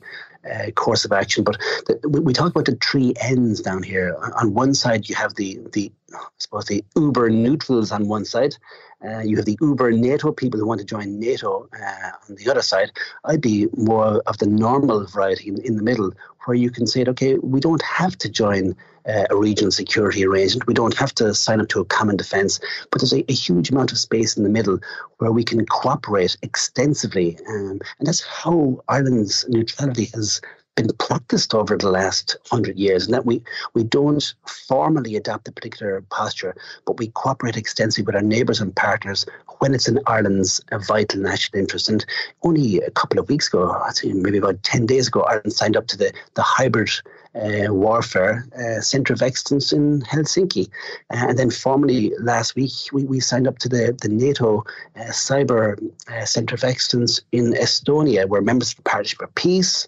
uh, 0.50 0.72
course 0.76 1.04
of 1.04 1.12
action. 1.12 1.44
But 1.44 1.58
the, 1.88 2.08
we 2.08 2.32
talk 2.32 2.52
about 2.52 2.66
the 2.66 2.78
three 2.82 3.14
ends 3.20 3.62
down 3.62 3.84
here. 3.84 4.16
On 4.40 4.54
one 4.54 4.74
side, 4.74 5.10
you 5.10 5.16
have 5.16 5.36
the 5.36 5.60
the 5.74 5.92
I 6.14 6.20
suppose, 6.38 6.66
the 6.66 6.84
uber 6.96 7.30
neutrals 7.30 7.92
on 7.92 8.08
one 8.08 8.26
side. 8.26 8.56
Uh, 9.06 9.20
you 9.20 9.36
have 9.36 9.46
the 9.46 9.58
uber 9.62 9.92
NATO 9.92 10.32
people 10.32 10.60
who 10.60 10.66
want 10.66 10.80
to 10.80 10.86
join 10.86 11.20
NATO 11.20 11.70
uh, 11.74 12.12
on 12.28 12.36
the 12.36 12.50
other 12.50 12.64
side. 12.64 12.92
I'd 13.26 13.42
be 13.42 13.68
more 13.78 14.22
of 14.26 14.38
the 14.40 14.48
normal 14.48 15.06
variety 15.06 15.50
in, 15.50 15.62
in 15.62 15.76
the 15.76 15.84
middle, 15.84 16.12
where 16.46 16.56
you 16.56 16.72
can 16.72 16.88
say, 16.88 17.06
okay, 17.08 17.38
we 17.38 17.60
don't 17.60 17.82
have 17.84 18.18
to 18.18 18.30
join 18.30 18.76
uh, 19.08 19.26
a 19.30 19.36
regional 19.36 19.72
security 19.72 20.26
arrangement. 20.26 20.68
We 20.68 20.74
don't 20.74 20.98
have 20.98 21.14
to 21.16 21.34
sign 21.34 21.62
up 21.62 21.68
to 21.70 21.80
a 21.80 21.86
common 21.86 22.18
defence, 22.18 22.60
but 22.92 23.00
there's 23.00 23.14
a, 23.14 23.24
a, 23.30 23.34
huge 23.34 23.70
amount 23.70 23.92
of 23.92 23.98
space 23.98 24.36
in 24.36 24.44
the 24.44 24.50
middle 24.50 24.80
where 25.20 25.32
we 25.32 25.44
can 25.44 25.66
cooperate 25.66 26.36
extensively. 26.42 27.38
Um, 27.48 27.80
and 28.00 28.08
that's 28.08 28.24
how 28.24 28.84
Ireland's 28.88 29.46
neutrality 29.48 30.06
has 30.14 30.42
been 30.78 30.88
practiced 31.00 31.54
over 31.54 31.76
the 31.76 31.90
last 31.90 32.38
hundred 32.50 32.78
years, 32.78 33.06
and 33.06 33.14
that 33.14 33.26
we, 33.26 33.42
we 33.74 33.84
don't 33.84 34.34
formally 34.46 35.16
adopt 35.16 35.48
a 35.48 35.52
particular 35.52 36.02
posture, 36.10 36.56
but 36.86 36.98
we 37.00 37.08
cooperate 37.08 37.58
extensively 37.58 38.06
with 38.06 38.16
our 38.16 38.22
neighbours 38.22 38.62
and 38.62 38.76
partners 38.76 39.26
when 39.60 39.74
it's 39.74 39.88
in 39.88 40.00
Ireland's 40.06 40.62
vital 40.88 41.20
national 41.20 41.60
interest. 41.60 41.90
And 41.90 42.06
only 42.44 42.80
a 42.80 42.92
couple 42.92 43.20
of 43.20 43.28
weeks 43.28 43.48
ago, 43.48 43.72
I 43.72 43.92
think 43.92 44.16
maybe 44.16 44.38
about 44.38 44.62
10 44.64 44.86
days 44.86 45.08
ago, 45.08 45.24
Ireland 45.24 45.54
signed 45.54 45.76
up 45.76 45.88
to 45.88 45.98
the, 45.98 46.14
the 46.36 46.44
hybrid 46.44 46.92
uh, 47.36 47.74
warfare 47.74 48.48
uh, 48.56 48.82
centre 48.82 49.14
of 49.14 49.24
excellence 49.24 49.74
in 49.74 50.02
Helsinki. 50.02 50.70
Uh, 51.12 51.28
and 51.30 51.40
then 51.40 51.50
formally 51.50 52.14
last 52.20 52.56
week, 52.56 52.72
we, 52.94 53.04
we 53.06 53.20
signed 53.20 53.48
up 53.48 53.58
to 53.60 53.70
the, 53.70 53.98
the 54.00 54.10
NATO 54.10 54.64
uh, 54.96 55.06
cyber 55.06 55.82
uh, 56.08 56.26
centre 56.26 56.54
of 56.54 56.64
excellence 56.64 57.20
in 57.32 57.54
Estonia. 57.54 58.28
We're 58.28 58.42
members 58.42 58.72
of 58.72 58.78
the 58.78 58.84
Partnership 58.84 59.20
for 59.20 59.28
Peace 59.28 59.88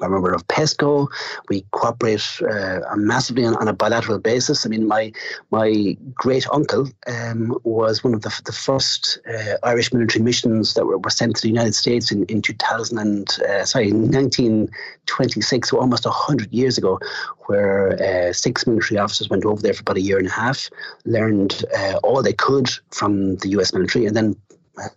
a 0.00 0.08
member 0.08 0.32
of 0.32 0.46
PESCO. 0.48 1.08
We 1.48 1.64
cooperate 1.72 2.24
uh, 2.48 2.80
massively 2.96 3.44
on, 3.44 3.56
on, 3.56 3.68
a 3.68 3.72
bilateral 3.72 4.18
basis. 4.18 4.64
I 4.64 4.68
mean, 4.68 4.86
my 4.86 5.12
my 5.50 5.96
great 6.14 6.46
uncle 6.50 6.88
um, 7.06 7.58
was 7.64 8.02
one 8.02 8.14
of 8.14 8.22
the, 8.22 8.40
the 8.44 8.52
first 8.52 9.18
uh, 9.28 9.56
Irish 9.62 9.92
military 9.92 10.24
missions 10.24 10.74
that 10.74 10.86
were, 10.86 10.98
were 10.98 11.10
sent 11.10 11.36
to 11.36 11.42
the 11.42 11.48
United 11.48 11.74
States 11.74 12.10
in, 12.10 12.24
in 12.24 12.40
2000 12.40 12.98
and 12.98 13.28
uh, 13.48 13.64
sorry 13.64 13.92
1926, 13.92 15.70
so 15.70 15.78
almost 15.78 16.06
hundred 16.06 16.52
years 16.52 16.78
ago, 16.78 16.98
where 17.46 18.00
uh, 18.02 18.32
six 18.32 18.66
military 18.66 18.98
officers 18.98 19.28
went 19.28 19.44
over 19.44 19.60
there 19.60 19.74
for 19.74 19.80
about 19.80 19.96
a 19.96 20.00
year 20.00 20.18
and 20.18 20.28
a 20.28 20.30
half, 20.30 20.70
learned 21.04 21.64
uh, 21.76 21.98
all 22.02 22.22
they 22.22 22.32
could 22.32 22.70
from 22.90 23.36
the 23.36 23.48
U.S. 23.50 23.72
military, 23.72 24.06
and 24.06 24.16
then 24.16 24.36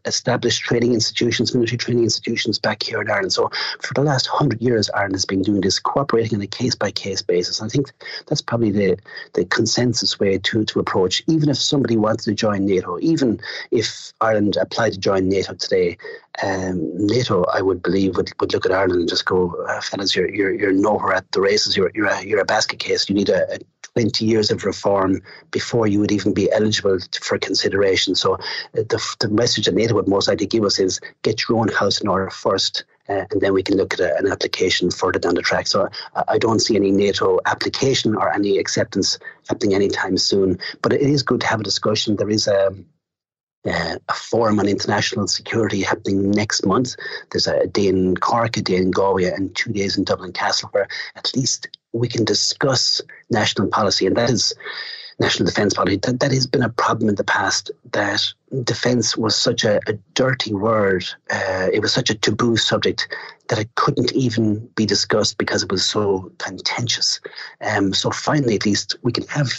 established 0.05 0.63
training 0.63 0.93
institutions, 0.93 1.53
military 1.53 1.77
training 1.77 2.03
institutions 2.03 2.59
back 2.59 2.83
here 2.83 3.01
in 3.01 3.09
Ireland. 3.09 3.33
So 3.33 3.49
for 3.81 3.93
the 3.93 4.03
last 4.03 4.27
hundred 4.27 4.61
years, 4.61 4.89
Ireland 4.91 5.15
has 5.15 5.25
been 5.25 5.41
doing 5.41 5.61
this, 5.61 5.79
cooperating 5.79 6.37
on 6.37 6.41
a 6.41 6.47
case 6.47 6.75
by 6.75 6.91
case 6.91 7.21
basis. 7.21 7.61
I 7.61 7.67
think 7.67 7.91
that's 8.27 8.41
probably 8.41 8.71
the, 8.71 8.97
the 9.33 9.45
consensus 9.45 10.19
way 10.19 10.37
to, 10.37 10.65
to 10.65 10.79
approach. 10.79 11.21
Even 11.27 11.49
if 11.49 11.57
somebody 11.57 11.97
wanted 11.97 12.23
to 12.23 12.33
join 12.33 12.65
NATO, 12.65 12.97
even 13.01 13.39
if 13.71 14.13
Ireland 14.21 14.57
applied 14.57 14.93
to 14.93 14.99
join 14.99 15.27
NATO 15.27 15.53
today, 15.53 15.97
um, 16.43 16.79
NATO, 16.95 17.43
I 17.45 17.61
would 17.61 17.81
believe, 17.81 18.17
would, 18.17 18.31
would 18.39 18.53
look 18.53 18.65
at 18.65 18.71
Ireland 18.71 19.01
and 19.01 19.09
just 19.09 19.25
go, 19.25 19.55
uh, 19.69 19.81
fellas, 19.81 20.15
you're, 20.15 20.33
you're, 20.33 20.53
you're 20.53 20.73
nowhere 20.73 21.13
at 21.13 21.31
the 21.31 21.41
races. 21.41 21.77
You're, 21.77 21.91
you're, 21.93 22.07
a, 22.07 22.23
you're 22.23 22.41
a 22.41 22.45
basket 22.45 22.79
case. 22.79 23.07
You 23.09 23.15
need 23.15 23.29
a, 23.29 23.55
a 23.55 23.59
20 23.95 24.25
years 24.25 24.51
of 24.51 24.65
reform 24.65 25.21
before 25.51 25.87
you 25.87 25.99
would 26.01 26.11
even 26.11 26.33
be 26.33 26.51
eligible 26.51 26.97
for 27.21 27.37
consideration. 27.37 28.13
So 28.13 28.33
uh, 28.33 28.37
the, 28.73 29.15
the 29.21 29.29
message 29.29 29.65
that 29.65 29.73
NATO 29.73 29.93
would 29.95 30.07
most 30.07 30.27
likely 30.27 30.47
give 30.47 30.65
us 30.65 30.79
is 30.79 30.99
get 31.21 31.47
your 31.47 31.59
own 31.59 31.69
house 31.69 32.01
in 32.01 32.09
order 32.09 32.29
first. 32.29 32.83
Uh, 33.07 33.23
and 33.31 33.39
then 33.39 33.53
we 33.53 33.63
can 33.63 33.77
look 33.77 33.93
at 33.93 34.01
a, 34.01 34.17
an 34.17 34.29
application 34.29 34.91
further 34.91 35.19
down 35.19 35.35
the 35.35 35.41
track. 35.41 35.67
So 35.67 35.87
I, 36.15 36.23
I 36.27 36.37
don't 36.37 36.59
see 36.59 36.75
any 36.75 36.91
NATO 36.91 37.39
application 37.45 38.15
or 38.15 38.33
any 38.33 38.57
acceptance 38.57 39.17
happening 39.47 39.75
anytime 39.75 40.17
soon. 40.17 40.59
But 40.81 40.91
it 40.91 41.01
is 41.01 41.23
good 41.23 41.39
to 41.41 41.47
have 41.47 41.61
a 41.61 41.63
discussion. 41.63 42.17
There 42.17 42.29
is 42.29 42.47
a 42.47 42.75
uh, 43.65 43.97
a 44.09 44.13
forum 44.13 44.59
on 44.59 44.67
international 44.67 45.27
security 45.27 45.81
happening 45.81 46.29
next 46.29 46.67
month. 46.67 46.95
There's 47.31 47.47
a 47.47 47.65
day 47.65 47.87
in 47.87 48.15
Cork, 48.15 48.57
a 48.57 48.61
day 48.61 48.75
in 48.75 48.91
Galway, 48.91 49.25
and 49.25 49.55
two 49.55 49.71
days 49.71 49.97
in 49.97 50.03
Dublin 50.03 50.33
Castle, 50.33 50.69
where 50.71 50.87
at 51.15 51.35
least 51.35 51.67
we 51.95 52.07
can 52.07 52.25
discuss 52.25 53.01
national 53.29 53.67
policy, 53.69 54.05
and 54.05 54.15
that 54.17 54.29
is 54.29 54.53
national 55.19 55.45
defence 55.47 55.73
policy. 55.73 55.97
That, 55.97 56.19
that 56.19 56.31
has 56.31 56.45
been 56.45 56.63
a 56.63 56.69
problem 56.69 57.09
in 57.09 57.15
the 57.15 57.23
past. 57.23 57.71
That 57.91 58.21
defence 58.63 59.15
was 59.15 59.35
such 59.35 59.63
a, 59.63 59.79
a 59.87 59.93
dirty 60.13 60.53
word. 60.53 61.05
Uh, 61.31 61.69
it 61.71 61.81
was 61.81 61.93
such 61.93 62.09
a 62.09 62.15
taboo 62.15 62.57
subject 62.57 63.07
that 63.47 63.59
it 63.59 63.73
couldn't 63.75 64.11
even 64.13 64.67
be 64.75 64.85
discussed 64.85 65.37
because 65.37 65.63
it 65.63 65.71
was 65.71 65.85
so 65.85 66.31
contentious. 66.39 67.21
Um, 67.61 67.93
so 67.93 68.11
finally, 68.11 68.55
at 68.55 68.65
least, 68.65 68.95
we 69.03 69.11
can 69.11 69.25
have 69.27 69.49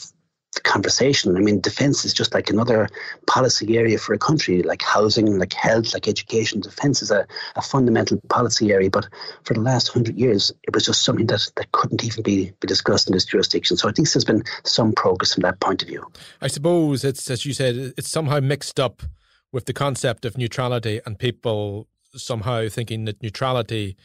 conversation. 0.64 1.37
I 1.37 1.40
mean, 1.40 1.61
defence 1.61 2.05
is 2.05 2.12
just 2.12 2.35
like 2.35 2.51
another 2.51 2.88
policy 3.27 3.77
area 3.77 3.99
for 3.99 4.14
a 4.14 4.19
country, 4.19 4.62
like 4.62 4.83
housing, 4.83 5.38
like 5.38 5.53
health, 5.53 5.95
like 5.95 6.09
education. 6.09 6.61
Defence 6.61 7.03
is 7.03 7.11
a, 7.11 7.27
a 7.57 7.62
fundamental 7.62 8.21
policy 8.29 8.73
area, 8.73 8.90
but 8.90 9.09
for 9.45 9.55
the 9.55 9.61
last 9.61 9.88
hundred 9.88 10.16
years, 10.16 10.53
it 10.64 10.75
was 10.75 10.87
just 10.87 11.05
something 11.05 11.27
that, 11.27 11.51
that 11.57 11.73
couldn't 11.73 12.05
even 12.05 12.23
be, 12.23 12.53
be 12.61 12.66
discussed 12.66 13.09
in 13.09 13.14
this 13.14 13.25
jurisdiction. 13.25 13.77
So 13.77 13.88
I 13.88 13.92
think 13.92 14.11
there's 14.11 14.25
been 14.25 14.45
some 14.64 14.92
progress 14.92 15.35
from 15.35 15.42
that 15.42 15.61
point 15.61 15.83
of 15.83 15.88
view. 15.88 16.07
I 16.40 16.49
suppose 16.49 17.05
it's, 17.05 17.31
as 17.31 17.45
you 17.45 17.53
said, 17.53 17.95
it's 17.97 18.09
somehow 18.09 18.40
mixed 18.40 18.81
up 18.81 19.03
with 19.53 19.66
the 19.66 19.73
concept 19.73 20.25
of 20.25 20.37
neutrality 20.37 21.01
and 21.07 21.19
people 21.19 21.88
somehow 22.14 22.69
thinking 22.69 23.05
that 23.05 23.23
neutrality 23.23 23.97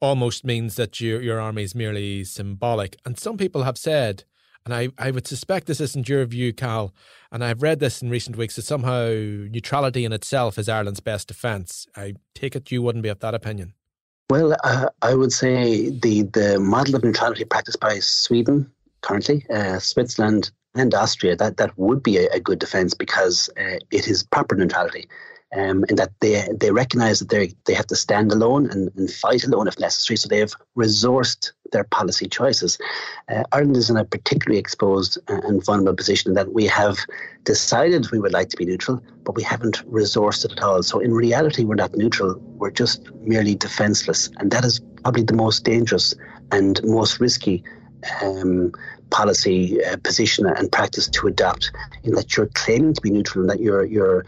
almost 0.00 0.44
means 0.44 0.76
that 0.76 1.00
your, 1.00 1.20
your 1.20 1.40
army 1.40 1.62
is 1.62 1.74
merely 1.74 2.24
symbolic. 2.24 2.96
And 3.04 3.18
some 3.18 3.36
people 3.36 3.64
have 3.64 3.76
said 3.78 4.24
and 4.70 4.92
I, 4.98 5.06
I 5.06 5.10
would 5.10 5.26
suspect 5.26 5.66
this 5.66 5.80
isn't 5.80 6.08
your 6.08 6.24
view, 6.26 6.52
Cal, 6.52 6.94
and 7.32 7.42
I've 7.42 7.60
read 7.62 7.80
this 7.80 8.02
in 8.02 8.08
recent 8.08 8.36
weeks 8.36 8.54
that 8.56 8.62
somehow 8.62 9.08
neutrality 9.08 10.04
in 10.04 10.12
itself 10.12 10.58
is 10.58 10.68
Ireland's 10.68 11.00
best 11.00 11.26
defence. 11.26 11.88
I 11.96 12.14
take 12.34 12.54
it 12.54 12.70
you 12.70 12.80
wouldn't 12.80 13.02
be 13.02 13.08
of 13.08 13.18
that 13.18 13.34
opinion. 13.34 13.74
Well, 14.30 14.54
uh, 14.62 14.86
I 15.02 15.14
would 15.14 15.32
say 15.32 15.90
the, 15.90 16.22
the 16.22 16.60
model 16.60 16.94
of 16.94 17.02
neutrality 17.02 17.44
practiced 17.44 17.80
by 17.80 17.98
Sweden 17.98 18.70
currently, 19.00 19.44
uh, 19.50 19.80
Switzerland, 19.80 20.52
and 20.76 20.94
Austria, 20.94 21.34
that, 21.34 21.56
that 21.56 21.76
would 21.76 22.00
be 22.00 22.18
a, 22.18 22.28
a 22.28 22.38
good 22.38 22.60
defence 22.60 22.94
because 22.94 23.50
uh, 23.58 23.78
it 23.90 24.06
is 24.06 24.22
proper 24.22 24.54
neutrality 24.54 25.08
um, 25.56 25.84
in 25.88 25.96
that 25.96 26.12
they 26.20 26.46
they 26.58 26.70
recognise 26.70 27.18
that 27.18 27.28
they 27.28 27.52
they 27.66 27.74
have 27.74 27.86
to 27.88 27.96
stand 27.96 28.32
alone 28.32 28.70
and, 28.70 28.90
and 28.96 29.10
fight 29.10 29.44
alone 29.44 29.68
if 29.68 29.78
necessary. 29.78 30.16
So 30.16 30.28
they 30.28 30.38
have 30.38 30.54
resourced 30.76 31.52
their 31.72 31.84
policy 31.84 32.26
choices. 32.26 32.78
Uh, 33.28 33.44
Ireland 33.52 33.76
is 33.76 33.90
in 33.90 33.96
a 33.96 34.04
particularly 34.04 34.58
exposed 34.58 35.18
and 35.28 35.64
vulnerable 35.64 35.96
position 35.96 36.30
in 36.30 36.34
that 36.34 36.52
we 36.52 36.66
have 36.66 36.98
decided 37.44 38.10
we 38.10 38.18
would 38.18 38.32
like 38.32 38.48
to 38.50 38.56
be 38.56 38.66
neutral, 38.66 39.02
but 39.24 39.36
we 39.36 39.42
haven't 39.42 39.84
resourced 39.90 40.44
it 40.44 40.52
at 40.52 40.62
all. 40.62 40.82
So 40.82 40.98
in 40.98 41.12
reality, 41.14 41.64
we're 41.64 41.76
not 41.76 41.96
neutral. 41.96 42.36
We're 42.58 42.70
just 42.70 43.10
merely 43.22 43.54
defenceless, 43.54 44.30
and 44.38 44.50
that 44.50 44.64
is 44.64 44.80
probably 45.02 45.22
the 45.22 45.34
most 45.34 45.64
dangerous 45.64 46.14
and 46.52 46.80
most 46.84 47.20
risky 47.20 47.62
um, 48.22 48.72
policy 49.10 49.82
uh, 49.84 49.96
position 50.02 50.46
and 50.46 50.70
practice 50.70 51.08
to 51.08 51.26
adopt. 51.26 51.72
In 52.04 52.14
that 52.14 52.36
you're 52.36 52.50
claiming 52.54 52.94
to 52.94 53.00
be 53.00 53.10
neutral, 53.10 53.42
and 53.42 53.50
that 53.50 53.60
you're 53.60 53.84
you're 53.84 54.24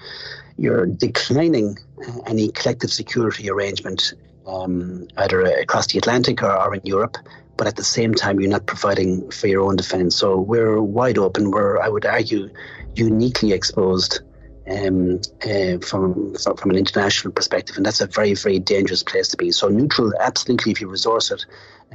you're 0.58 0.86
declining 0.86 1.78
uh, 2.06 2.20
any 2.26 2.50
collective 2.50 2.92
security 2.92 3.50
arrangement 3.50 4.14
um, 4.46 5.08
either 5.16 5.42
across 5.42 5.86
the 5.86 5.98
Atlantic 5.98 6.42
or, 6.42 6.52
or, 6.52 6.74
in 6.74 6.80
Europe, 6.84 7.16
but 7.56 7.66
at 7.66 7.76
the 7.76 7.84
same 7.84 8.14
time, 8.14 8.40
you're 8.40 8.50
not 8.50 8.66
providing 8.66 9.30
for 9.30 9.46
your 9.46 9.62
own 9.62 9.76
defence. 9.76 10.16
So 10.16 10.38
we're 10.38 10.80
wide 10.80 11.18
open. 11.18 11.50
We're, 11.50 11.80
I 11.80 11.88
would 11.88 12.04
argue, 12.04 12.50
uniquely 12.94 13.52
exposed 13.52 14.20
um, 14.70 15.20
uh, 15.44 15.78
from, 15.78 16.34
from 16.34 16.70
an 16.70 16.76
international 16.76 17.32
perspective, 17.32 17.76
and 17.76 17.84
that's 17.84 18.00
a 18.00 18.06
very, 18.06 18.34
very 18.34 18.58
dangerous 18.58 19.02
place 19.02 19.28
to 19.28 19.36
be. 19.36 19.50
So 19.50 19.68
neutral, 19.68 20.12
absolutely, 20.20 20.72
if 20.72 20.80
you 20.80 20.88
resource 20.88 21.30
it, 21.30 21.44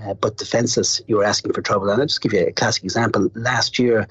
uh, 0.03 0.13
but 0.13 0.37
defences, 0.37 1.01
you're 1.07 1.23
asking 1.23 1.53
for 1.53 1.61
trouble. 1.61 1.89
And 1.89 2.01
I'll 2.01 2.07
just 2.07 2.21
give 2.21 2.33
you 2.33 2.45
a 2.45 2.51
classic 2.51 2.83
example. 2.83 3.29
Last 3.33 3.79
year, 3.79 4.07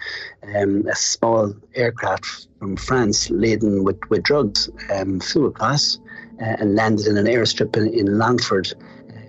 um, 0.54 0.86
a 0.88 0.96
small 0.96 1.54
aircraft 1.74 2.48
from 2.58 2.76
France 2.76 3.30
laden 3.30 3.84
with, 3.84 4.00
with 4.08 4.22
drugs 4.22 4.68
um, 4.92 5.20
flew 5.20 5.46
across 5.46 5.98
uh, 6.40 6.56
and 6.58 6.74
landed 6.74 7.06
in 7.06 7.16
an 7.16 7.26
airstrip 7.26 7.76
in, 7.76 7.88
in 7.92 8.18
Longford. 8.18 8.72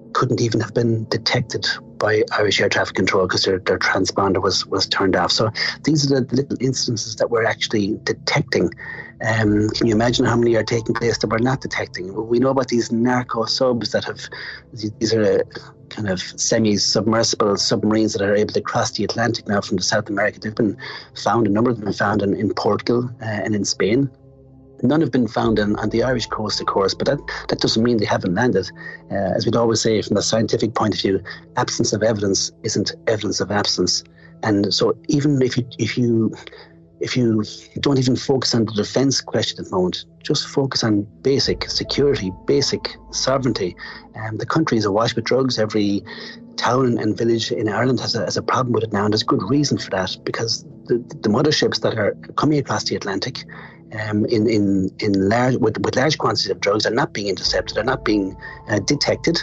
Uh, 0.08 0.12
couldn't 0.14 0.42
even 0.42 0.60
have 0.60 0.74
been 0.74 1.06
detected 1.10 1.66
by 1.98 2.24
Irish 2.38 2.60
air 2.62 2.70
traffic 2.70 2.96
control 2.96 3.28
because 3.28 3.44
their, 3.44 3.60
their 3.60 3.80
transponder 3.80 4.42
was, 4.42 4.66
was 4.68 4.88
turned 4.88 5.16
off. 5.16 5.32
So 5.32 5.50
these 5.84 6.12
are 6.12 6.22
the 6.22 6.36
little 6.36 6.58
instances 6.62 7.16
that 7.16 7.30
we're 7.30 7.46
actually 7.46 8.00
detecting. 8.04 8.72
Um, 9.26 9.70
can 9.70 9.88
you 9.88 9.96
imagine 9.96 10.26
how 10.26 10.36
many 10.36 10.56
are 10.56 10.64
taking 10.64 10.94
place 10.94 11.18
that 11.18 11.28
we're 11.28 11.40
not 11.40 11.62
detecting? 11.62 12.14
We 12.28 12.40
know 12.40 12.50
about 12.50 12.68
these 12.68 12.92
narco 12.92 13.46
subs 13.46 13.92
that 13.92 14.06
have, 14.06 14.22
these 14.74 15.14
are 15.14 15.44
kind 15.90 16.10
of 16.10 16.22
semi-submersible 16.22 17.58
submarines 17.58 18.14
that 18.14 18.22
are 18.22 18.36
able 18.36 18.54
to 18.54 18.62
cross 18.62 18.92
the 18.92 19.04
Atlantic 19.04 19.48
now 19.48 19.62
from 19.62 19.78
the 19.78 19.84
South 19.84 20.10
America. 20.10 20.40
They've 20.40 20.54
been 20.54 20.78
found, 21.16 21.48
a 21.48 21.50
number 21.50 21.72
of 21.72 21.78
them 21.78 21.88
have 21.88 21.94
been 21.94 21.98
found 21.98 22.22
in, 22.22 22.36
in 22.36 22.54
Portugal 22.54 23.10
uh, 23.22 23.26
and 23.26 23.56
in 23.56 23.66
Spain. 23.66 24.10
None 24.84 25.02
have 25.02 25.12
been 25.12 25.28
found 25.28 25.60
in, 25.60 25.76
on 25.78 25.90
the 25.90 26.04
Irish 26.04 26.28
coast, 26.28 26.62
of 26.62 26.68
course, 26.68 26.94
but 26.94 27.08
that, 27.08 27.20
that 27.50 27.60
doesn't 27.60 27.84
mean 27.84 27.98
they 27.98 28.06
haven't 28.06 28.36
landed. 28.36 28.70
Uh, 29.12 29.34
as 29.36 29.46
we'd 29.46 29.56
always 29.56 29.82
say, 29.82 30.02
from 30.02 30.16
the 30.16 30.22
scientific 30.22 30.76
point 30.76 30.94
of 30.94 31.02
view, 31.02 31.22
absence 31.56 31.94
of 31.94 32.04
evidence 32.04 32.52
isn't 32.64 32.94
evidence 33.08 33.40
of 33.40 33.52
absence. 33.52 34.04
And 34.44 34.74
so 34.74 34.96
even 35.08 35.42
if 35.42 35.58
you 35.58 35.68
if 35.80 35.98
you 35.98 36.36
if 37.00 37.16
you 37.16 37.44
don't 37.80 38.00
even 38.00 38.16
focus 38.16 38.56
on 38.56 38.66
the 38.66 38.72
defence 38.74 39.22
question 39.22 39.60
at 39.60 39.70
the 39.70 39.76
moment, 39.76 40.06
just 40.24 40.48
focus 40.48 40.84
on 40.84 41.08
basic 41.22 41.70
security, 41.70 42.32
basic 42.46 42.96
sovereignty. 43.12 43.76
Um, 44.16 44.38
the 44.38 44.46
country 44.46 44.78
is 44.78 44.86
awash 44.86 45.16
with 45.16 45.26
drugs. 45.26 45.60
Every 45.60 46.04
town 46.56 46.98
and 46.98 47.16
village 47.16 47.52
in 47.52 47.70
Ireland 47.70 48.00
has 48.00 48.16
a, 48.16 48.22
has 48.22 48.36
a 48.36 48.42
problem 48.42 48.74
with 48.74 48.84
it 48.84 48.94
now, 48.94 49.06
and 49.06 49.14
there's 49.14 49.24
good 49.24 49.44
reason 49.44 49.78
for 49.78 49.92
that 49.92 50.18
because 50.24 50.64
the, 50.86 50.98
the 51.22 51.30
motherships 51.30 51.82
that 51.82 51.98
are 51.98 52.16
coming 52.36 52.58
across 52.58 52.86
the 52.86 52.96
Atlantic 52.96 53.46
um, 53.94 54.26
in, 54.26 54.48
in, 54.48 54.90
in 55.00 55.30
large, 55.30 55.56
with, 55.58 55.78
with 55.80 55.96
large 55.96 56.18
quantities 56.18 56.50
of 56.50 56.60
drugs 56.60 56.86
are 56.86 56.94
not 56.94 57.14
being 57.14 57.28
intercepted, 57.28 57.78
are 57.78 57.84
not 57.84 58.04
being 58.04 58.36
uh, 58.70 58.80
detected. 58.80 59.38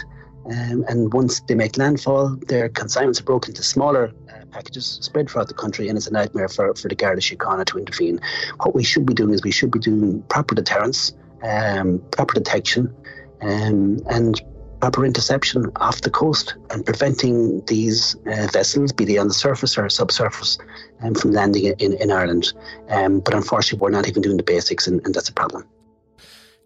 Um, 0.45 0.85
and 0.87 1.11
once 1.11 1.39
they 1.47 1.55
make 1.55 1.77
landfall, 1.77 2.35
their 2.47 2.69
consignments 2.69 3.19
are 3.19 3.23
broken 3.23 3.51
into 3.51 3.63
smaller 3.63 4.11
uh, 4.29 4.45
packages 4.51 4.99
spread 5.01 5.29
throughout 5.29 5.47
the 5.47 5.55
country, 5.55 5.87
and 5.89 5.97
it's 5.97 6.07
a 6.07 6.13
nightmare 6.13 6.47
for, 6.47 6.75
for 6.75 6.87
the 6.87 6.95
Garda 6.95 7.21
Síochána 7.21 7.65
to 7.65 7.79
intervene. 7.79 8.19
What 8.57 8.75
we 8.75 8.83
should 8.83 9.05
be 9.07 9.13
doing 9.15 9.33
is 9.33 9.41
we 9.43 9.51
should 9.51 9.71
be 9.71 9.79
doing 9.79 10.21
proper 10.29 10.53
deterrence, 10.53 11.13
um, 11.43 12.03
proper 12.11 12.35
detection, 12.35 12.93
um, 13.41 13.99
and 14.09 14.39
proper 14.85 15.03
interception 15.03 15.71
off 15.77 16.01
the 16.01 16.11
coast 16.11 16.53
and 16.69 16.85
preventing 16.85 17.65
these 17.65 18.15
uh, 18.27 18.47
vessels, 18.53 18.91
be 18.91 19.03
they 19.03 19.17
on 19.17 19.27
the 19.27 19.33
surface 19.33 19.79
or 19.79 19.89
subsurface, 19.89 20.59
um, 21.01 21.15
from 21.15 21.31
landing 21.31 21.73
in, 21.79 21.93
in 21.93 22.11
Ireland. 22.11 22.53
Um, 22.89 23.19
but 23.19 23.33
unfortunately, 23.33 23.79
we're 23.81 23.89
not 23.89 24.07
even 24.07 24.21
doing 24.21 24.37
the 24.37 24.43
basics, 24.43 24.85
and, 24.85 25.03
and 25.03 25.15
that's 25.15 25.27
a 25.27 25.33
problem. 25.33 25.65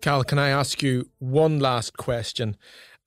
Cal, 0.01 0.25
can 0.25 0.38
I 0.38 0.49
ask 0.49 0.84
you 0.84 1.08
one 1.19 1.60
last 1.60 1.95
question? 1.95 2.58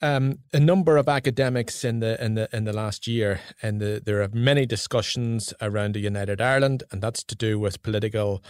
Um, 0.04 0.40
a 0.52 0.58
number 0.58 0.96
of 0.96 1.08
academics 1.08 1.84
in 1.84 2.00
the 2.00 2.22
in 2.22 2.34
the 2.34 2.48
in 2.52 2.64
the 2.64 2.72
last 2.72 3.06
year, 3.06 3.40
and 3.62 3.80
the, 3.80 4.02
there 4.04 4.20
are 4.20 4.28
many 4.32 4.66
discussions 4.66 5.54
around 5.62 5.94
the 5.94 6.00
United 6.00 6.40
Ireland, 6.40 6.82
and 6.90 7.00
that's 7.00 7.22
to 7.22 7.36
do 7.36 7.56
with 7.56 7.80
political 7.84 8.42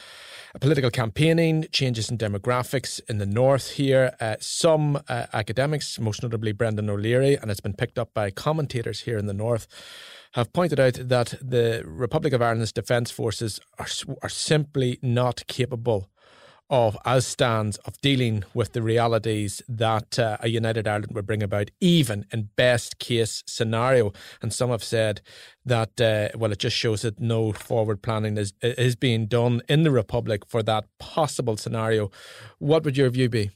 political 0.62 0.90
campaigning, 0.90 1.66
changes 1.70 2.10
in 2.10 2.16
demographics 2.16 3.02
in 3.06 3.18
the 3.18 3.26
north 3.26 3.72
here. 3.72 4.16
Uh, 4.18 4.36
some 4.40 4.96
uh, 5.10 5.26
academics, 5.34 6.00
most 6.00 6.22
notably 6.22 6.52
Brendan 6.52 6.88
O'Leary, 6.88 7.36
and 7.36 7.50
it's 7.50 7.60
been 7.60 7.74
picked 7.74 7.98
up 7.98 8.14
by 8.14 8.30
commentators 8.30 9.00
here 9.00 9.18
in 9.18 9.26
the 9.26 9.34
north, 9.34 9.66
have 10.32 10.54
pointed 10.54 10.80
out 10.80 10.94
that 10.94 11.34
the 11.42 11.82
Republic 11.84 12.32
of 12.32 12.40
Ireland's 12.40 12.72
defence 12.72 13.10
forces 13.10 13.60
are 13.78 13.88
are 14.22 14.30
simply 14.30 14.98
not 15.02 15.46
capable 15.48 16.08
of 16.70 16.96
as 17.04 17.26
stands 17.26 17.76
of 17.78 18.00
dealing 18.00 18.44
with 18.54 18.72
the 18.72 18.82
realities 18.82 19.60
that 19.68 20.18
uh, 20.18 20.38
a 20.40 20.48
united 20.48 20.88
Ireland 20.88 21.12
would 21.14 21.26
bring 21.26 21.42
about, 21.42 21.70
even 21.80 22.26
in 22.32 22.48
best 22.56 22.98
case 22.98 23.42
scenario. 23.46 24.12
And 24.40 24.52
some 24.52 24.70
have 24.70 24.82
said 24.82 25.20
that 25.64 26.00
uh, 26.00 26.36
well, 26.36 26.52
it 26.52 26.58
just 26.58 26.76
shows 26.76 27.02
that 27.02 27.20
no 27.20 27.52
forward 27.52 28.02
planning 28.02 28.38
is 28.38 28.54
is 28.62 28.96
being 28.96 29.26
done 29.26 29.62
in 29.68 29.82
the 29.82 29.90
Republic 29.90 30.46
for 30.46 30.62
that 30.62 30.86
possible 30.98 31.56
scenario. 31.56 32.10
What 32.58 32.84
would 32.84 32.96
your 32.96 33.10
view 33.10 33.28
be? 33.28 33.50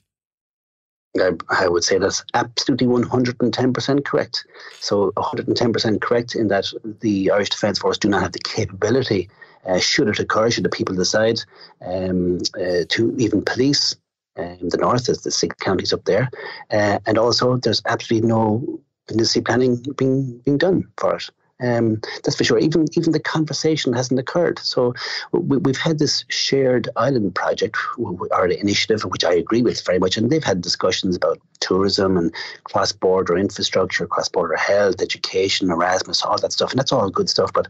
I, 1.21 1.33
I 1.49 1.69
would 1.69 1.85
say 1.85 1.99
that's 1.99 2.25
absolutely 2.35 2.87
110% 2.87 4.05
correct. 4.05 4.45
So 4.81 5.13
110% 5.13 6.01
correct 6.01 6.35
in 6.35 6.49
that 6.49 6.67
the 7.01 7.31
Irish 7.31 7.51
Defence 7.51 7.79
Force 7.79 7.99
do 7.99 8.09
not 8.09 8.23
have 8.23 8.33
the 8.33 8.39
capability 8.41 9.31
uh, 9.67 9.79
should 9.79 10.09
it 10.09 10.19
occur, 10.19 10.51
should 10.51 10.65
the 10.65 10.69
people 10.69 10.95
decide 10.95 11.41
um, 11.85 12.39
uh, 12.61 12.85
to 12.89 13.15
even 13.19 13.43
police 13.43 13.97
um, 14.39 14.69
the 14.69 14.79
north, 14.79 15.09
as 15.09 15.23
the 15.23 15.31
six 15.31 15.57
counties 15.61 15.93
up 15.93 16.05
there, 16.05 16.29
uh, 16.71 16.99
and 17.07 17.19
also 17.19 17.57
there's 17.57 17.83
absolutely 17.87 18.29
no 18.29 18.81
contingency 19.07 19.41
planning 19.41 19.77
being 19.97 20.39
being 20.45 20.59
done 20.59 20.85
for 20.99 21.17
it. 21.17 21.31
Um, 21.61 22.01
that's 22.23 22.37
for 22.37 22.45
sure. 22.45 22.59
Even 22.59 22.87
even 22.97 23.13
the 23.13 23.21
conversation 23.21 23.95
hasn't 23.95 24.21
occurred. 24.21 24.59
So 24.59 24.95
we, 25.33 25.59
have 25.71 25.79
had 25.79 25.99
this 25.99 26.25
shared 26.29 26.89
island 26.97 27.35
project 27.35 27.79
or 27.97 28.47
initiative, 28.49 29.03
which 29.05 29.25
I 29.25 29.33
agree 29.33 29.63
with 29.63 29.85
very 29.85 29.99
much, 29.99 30.19
and 30.19 30.31
they've 30.31 30.45
had 30.45 30.61
discussions 30.61 31.17
about 31.17 31.39
tourism 31.61 32.19
and 32.19 32.35
cross-border 32.65 33.39
infrastructure, 33.39 34.07
cross-border 34.07 34.57
health, 34.57 35.01
education, 35.01 35.71
Erasmus, 35.71 36.23
all 36.23 36.39
that 36.39 36.53
stuff, 36.53 36.71
and 36.73 36.79
that's 36.79 36.93
all 36.93 37.09
good 37.09 37.31
stuff. 37.31 37.53
But 37.55 37.69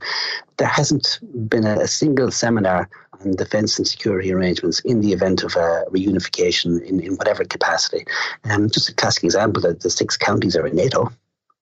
there 0.56 0.66
hasn't 0.66 1.20
been 1.48 1.64
a, 1.64 1.80
a 1.80 1.88
single 1.88 2.32
seminar 2.32 2.88
on 3.20 3.36
defence 3.36 3.78
and 3.78 3.86
security 3.86 4.32
arrangements 4.32 4.80
in 4.80 5.00
the 5.00 5.12
event 5.12 5.44
of 5.44 5.54
a 5.54 5.84
reunification 5.90 6.82
in, 6.82 6.98
in 6.98 7.14
whatever 7.14 7.44
capacity. 7.44 8.04
Um, 8.44 8.68
just 8.68 8.88
a 8.88 8.94
classic 8.94 9.22
example: 9.22 9.62
that 9.62 9.80
the 9.80 9.90
six 9.90 10.16
counties 10.16 10.56
are 10.56 10.66
in 10.66 10.74
NATO. 10.74 11.12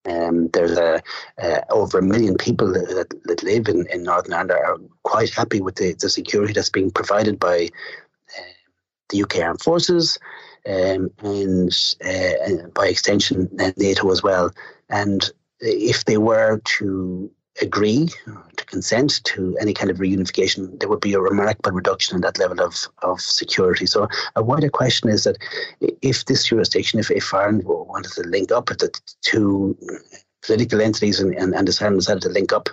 Um, 0.06 0.48
there's 0.52 0.76
a, 0.76 1.02
uh, 1.42 1.60
over 1.70 1.98
a 1.98 2.02
million 2.02 2.36
people 2.36 2.72
that, 2.72 3.08
that 3.24 3.42
live 3.42 3.68
in, 3.68 3.86
in 3.90 4.02
Northern 4.02 4.34
Ireland 4.34 4.50
are 4.50 4.78
quite 5.02 5.30
happy 5.30 5.60
with 5.60 5.76
the, 5.76 5.94
the 5.94 6.10
security 6.10 6.52
that's 6.52 6.70
being 6.70 6.90
provided 6.90 7.38
by 7.38 7.68
uh, 8.38 8.42
the 9.08 9.22
UK 9.22 9.38
Armed 9.38 9.62
Forces 9.62 10.18
um, 10.66 11.10
and 11.22 11.94
uh, 12.04 12.68
by 12.74 12.88
extension 12.88 13.48
NATO 13.76 14.10
as 14.10 14.22
well. 14.22 14.50
And 14.90 15.30
if 15.60 16.04
they 16.04 16.18
were 16.18 16.60
to 16.64 17.30
agree 17.62 18.08
to 18.56 18.64
consent 18.66 19.22
to 19.24 19.56
any 19.60 19.72
kind 19.72 19.90
of 19.90 19.98
reunification, 19.98 20.78
there 20.80 20.88
would 20.88 21.00
be 21.00 21.14
a 21.14 21.20
remarkable 21.20 21.72
reduction 21.72 22.16
in 22.16 22.20
that 22.22 22.38
level 22.38 22.60
of, 22.60 22.74
of 23.02 23.20
security. 23.20 23.86
So 23.86 24.08
a 24.34 24.42
wider 24.42 24.68
question 24.68 25.08
is 25.08 25.24
that 25.24 25.38
if 25.80 26.24
this 26.24 26.44
jurisdiction, 26.46 26.98
if, 26.98 27.10
if 27.10 27.32
Ireland 27.32 27.62
wanted 27.64 28.12
to 28.12 28.22
link 28.22 28.50
up 28.50 28.66
the 28.66 28.90
two 29.22 29.78
political 30.42 30.80
entities 30.80 31.20
and, 31.20 31.34
and, 31.34 31.54
and 31.54 31.66
decided 31.66 32.22
to 32.22 32.28
link 32.28 32.52
up, 32.52 32.68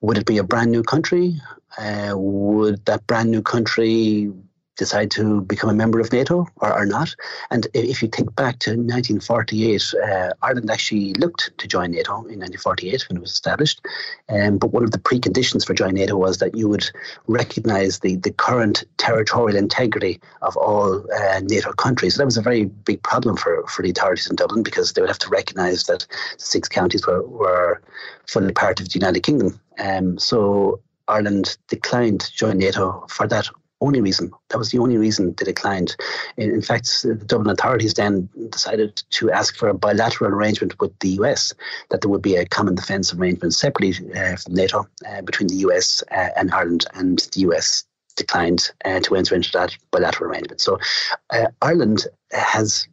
would 0.00 0.18
it 0.18 0.26
be 0.26 0.38
a 0.38 0.44
brand 0.44 0.70
new 0.70 0.82
country? 0.82 1.40
Uh, 1.78 2.12
would 2.16 2.84
that 2.86 3.06
brand 3.06 3.30
new 3.30 3.42
country 3.42 4.32
decide 4.76 5.10
to 5.12 5.40
become 5.42 5.70
a 5.70 5.74
member 5.74 6.00
of 6.00 6.12
NATO 6.12 6.46
or, 6.56 6.72
or 6.72 6.86
not. 6.86 7.14
And 7.50 7.66
if 7.74 8.02
you 8.02 8.08
think 8.08 8.34
back 8.36 8.58
to 8.60 8.70
1948, 8.70 9.94
uh, 10.02 10.30
Ireland 10.42 10.70
actually 10.70 11.14
looked 11.14 11.50
to 11.58 11.66
join 11.66 11.90
NATO 11.90 12.12
in 12.12 12.40
1948 12.40 13.08
when 13.08 13.16
it 13.16 13.20
was 13.20 13.32
established. 13.32 13.80
Um, 14.28 14.58
but 14.58 14.72
one 14.72 14.84
of 14.84 14.90
the 14.90 14.98
preconditions 14.98 15.66
for 15.66 15.74
joining 15.74 15.96
NATO 15.96 16.16
was 16.16 16.38
that 16.38 16.54
you 16.54 16.68
would 16.68 16.88
recognise 17.26 18.00
the, 18.00 18.16
the 18.16 18.32
current 18.32 18.84
territorial 18.98 19.56
integrity 19.56 20.20
of 20.42 20.56
all 20.56 21.04
uh, 21.12 21.40
NATO 21.42 21.72
countries. 21.72 22.14
So 22.14 22.18
that 22.18 22.26
was 22.26 22.36
a 22.36 22.42
very 22.42 22.64
big 22.64 23.02
problem 23.02 23.36
for, 23.36 23.66
for 23.66 23.82
the 23.82 23.90
authorities 23.90 24.28
in 24.28 24.36
Dublin 24.36 24.62
because 24.62 24.92
they 24.92 25.00
would 25.00 25.10
have 25.10 25.18
to 25.20 25.30
recognise 25.30 25.84
that 25.84 26.00
the 26.00 26.44
six 26.44 26.68
counties 26.68 27.06
were, 27.06 27.26
were 27.26 27.82
fully 28.26 28.52
part 28.52 28.80
of 28.80 28.88
the 28.88 28.98
United 28.98 29.20
Kingdom. 29.20 29.60
Um, 29.78 30.18
so 30.18 30.80
Ireland 31.08 31.56
declined 31.68 32.20
to 32.20 32.32
join 32.32 32.58
NATO 32.58 33.06
for 33.08 33.26
that 33.28 33.48
only 33.80 34.00
reason. 34.00 34.30
That 34.48 34.58
was 34.58 34.70
the 34.70 34.78
only 34.78 34.96
reason 34.96 35.34
they 35.36 35.44
declined. 35.44 35.96
In, 36.36 36.50
in 36.50 36.62
fact, 36.62 37.02
the 37.02 37.14
Dublin 37.14 37.50
authorities 37.50 37.94
then 37.94 38.28
decided 38.50 39.02
to 39.10 39.30
ask 39.30 39.56
for 39.56 39.68
a 39.68 39.74
bilateral 39.74 40.32
arrangement 40.32 40.78
with 40.80 40.98
the 41.00 41.10
US, 41.20 41.52
that 41.90 42.00
there 42.00 42.10
would 42.10 42.22
be 42.22 42.36
a 42.36 42.46
common 42.46 42.74
defence 42.74 43.12
arrangement 43.12 43.54
separately 43.54 43.94
uh, 44.14 44.36
from 44.36 44.54
NATO 44.54 44.86
uh, 45.08 45.22
between 45.22 45.48
the 45.48 45.56
US 45.56 46.02
uh, 46.10 46.30
and 46.36 46.52
Ireland, 46.52 46.86
and 46.94 47.18
the 47.32 47.40
US 47.40 47.84
declined 48.16 48.70
uh, 48.84 49.00
to 49.00 49.14
enter 49.14 49.34
into 49.34 49.50
that 49.52 49.76
bilateral 49.90 50.30
arrangement. 50.30 50.60
So 50.60 50.78
uh, 51.30 51.48
Ireland 51.60 52.06
has 52.32 52.88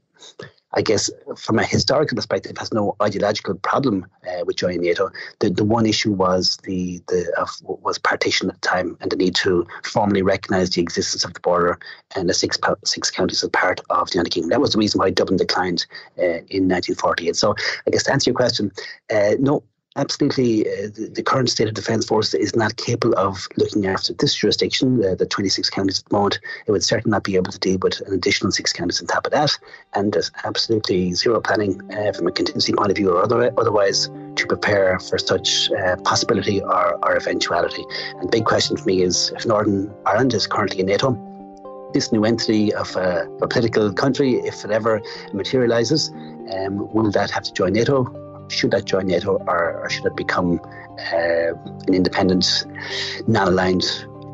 I 0.76 0.82
guess 0.82 1.10
from 1.36 1.60
a 1.60 1.64
historical 1.64 2.16
perspective, 2.16 2.58
has 2.58 2.74
no 2.74 2.96
ideological 3.02 3.56
problem 3.56 4.06
uh, 4.28 4.44
with 4.46 4.56
joining 4.56 4.82
NATO. 4.82 5.12
The 5.40 5.50
the 5.50 5.64
one 5.64 5.86
issue 5.86 6.12
was 6.12 6.58
the 6.64 7.02
the 7.08 7.32
was 7.62 7.98
partition 7.98 8.50
at 8.50 8.62
the 8.62 8.68
time 8.68 8.98
and 9.02 9.12
the 9.12 9.16
need 9.16 9.36
to 9.36 9.66
formally 9.84 10.22
recognise 10.22 10.72
the 10.72 10.82
existence 10.82 11.24
of 11.24 11.34
the 11.34 11.40
border 11.40 11.78
and 12.16 12.30
the 12.30 12.34
six 12.34 12.58
six 12.86 13.12
counties 13.12 13.44
as 13.44 13.50
part 13.50 13.82
of 13.90 14.10
the 14.10 14.16
United 14.16 14.32
Kingdom. 14.32 14.50
That 14.50 14.62
was 14.62 14.72
the 14.72 14.80
reason 14.80 15.00
why 15.00 15.12
Dublin 15.12 15.38
declined 15.38 15.86
uh, 16.18 16.42
in 16.50 16.68
1948. 16.70 17.36
So 17.36 17.56
I 17.88 17.92
guess 17.92 18.04
to 18.04 18.14
answer 18.14 18.30
your 18.30 18.36
question, 18.36 18.72
uh, 19.14 19.36
no, 19.40 19.64
absolutely 19.96 20.68
uh, 20.68 20.90
the, 20.96 21.12
the, 21.14 21.24
current 21.24 21.50
state 21.50 21.68
of 21.68 21.74
defence 21.74 22.06
force 22.06 22.34
is 22.34 22.56
not 22.56 22.76
capable 22.78 23.18
of 23.18 23.48
looking 23.58 23.86
after 23.86 24.14
this 24.14 24.34
jurisdiction, 24.36 25.04
uh, 25.04 25.16
the 25.16 25.26
26 25.26 25.70
counties 25.70 26.00
at 26.00 26.10
the 26.10 26.16
moment. 26.16 26.40
It 26.66 26.72
would 26.72 26.84
certainly 26.84 27.12
not 27.12 27.24
be 27.24 27.36
able 27.36 27.52
to 27.52 27.60
deal 27.60 27.78
with 27.82 28.02
an 28.08 28.14
additional 28.14 28.52
six 28.52 28.74
counties 28.74 29.02
on 29.02 29.08
top 29.08 29.26
of 29.26 29.32
that. 29.34 29.58
And 29.94 30.14
there's 30.14 30.32
absolutely 30.44 31.14
zero 31.14 31.40
planning 31.42 31.82
uh, 31.92 32.14
from 32.14 32.28
a 32.28 32.32
contingency 32.32 32.74
point 32.74 32.92
of 32.92 32.98
view 32.98 33.12
or 33.12 33.24
other, 33.24 33.54
otherwise 33.58 34.10
to 34.36 34.48
prepare 34.48 35.00
for 35.00 35.18
such 35.18 35.72
uh, 35.72 35.96
possibility 35.98 36.62
or, 36.62 36.96
or 37.06 37.16
eventuality. 37.16 37.86
And 38.20 38.32
big 38.32 38.46
question 38.46 38.78
for 38.78 38.86
me 38.86 39.04
is 39.04 39.32
if 39.36 39.46
Northern 39.46 39.94
Ireland 40.06 40.34
is 40.34 40.48
currently 40.48 40.80
in 40.80 40.88
NATO, 40.88 41.18
this 41.94 42.12
new 42.12 42.26
entity 42.26 42.74
of 42.74 42.96
a, 42.96 43.28
a 43.42 43.48
political 43.48 43.94
country, 43.94 44.36
if 44.38 44.66
it 44.66 44.72
ever 44.72 45.00
materialises, 45.32 46.10
um, 46.52 46.92
will 46.92 47.12
that 47.12 47.30
have 47.30 47.44
to 47.44 47.54
join 47.54 47.74
NATO? 47.74 48.23
Should 48.50 48.72
that 48.72 48.86
join 48.86 49.08
NATO 49.08 49.38
or, 49.48 49.82
or 49.82 49.90
should 49.90 50.06
it 50.06 50.16
become 50.16 50.60
uh, 51.14 51.54
an 51.88 51.94
independent, 51.94 52.66
non-aligned 53.28 53.86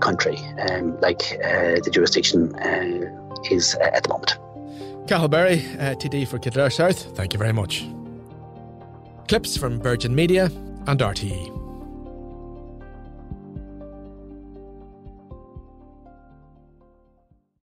country 0.02 0.38
um, 0.69 1.00
like 1.02 1.39
uh, 1.43 1.80
the 1.84 1.89
jurisdiction 1.91 2.56
uh, 2.56 3.41
is 3.50 3.76
at 3.76 4.04
the 4.04 4.10
moment. 4.10 4.38
Cathal 5.08 5.28
Berry, 5.28 5.60
uh, 5.80 5.95
TD 5.95 6.28
for 6.28 6.38
Kildare 6.38 6.69
South, 6.69 7.15
thank 7.15 7.34
you 7.34 7.39
very 7.39 7.54
much. 7.54 7.86
Clips 9.28 9.58
from 9.58 9.82
Virgin 9.82 10.13
Media 10.13 10.45
and 10.88 11.00
RTE. 11.00 11.59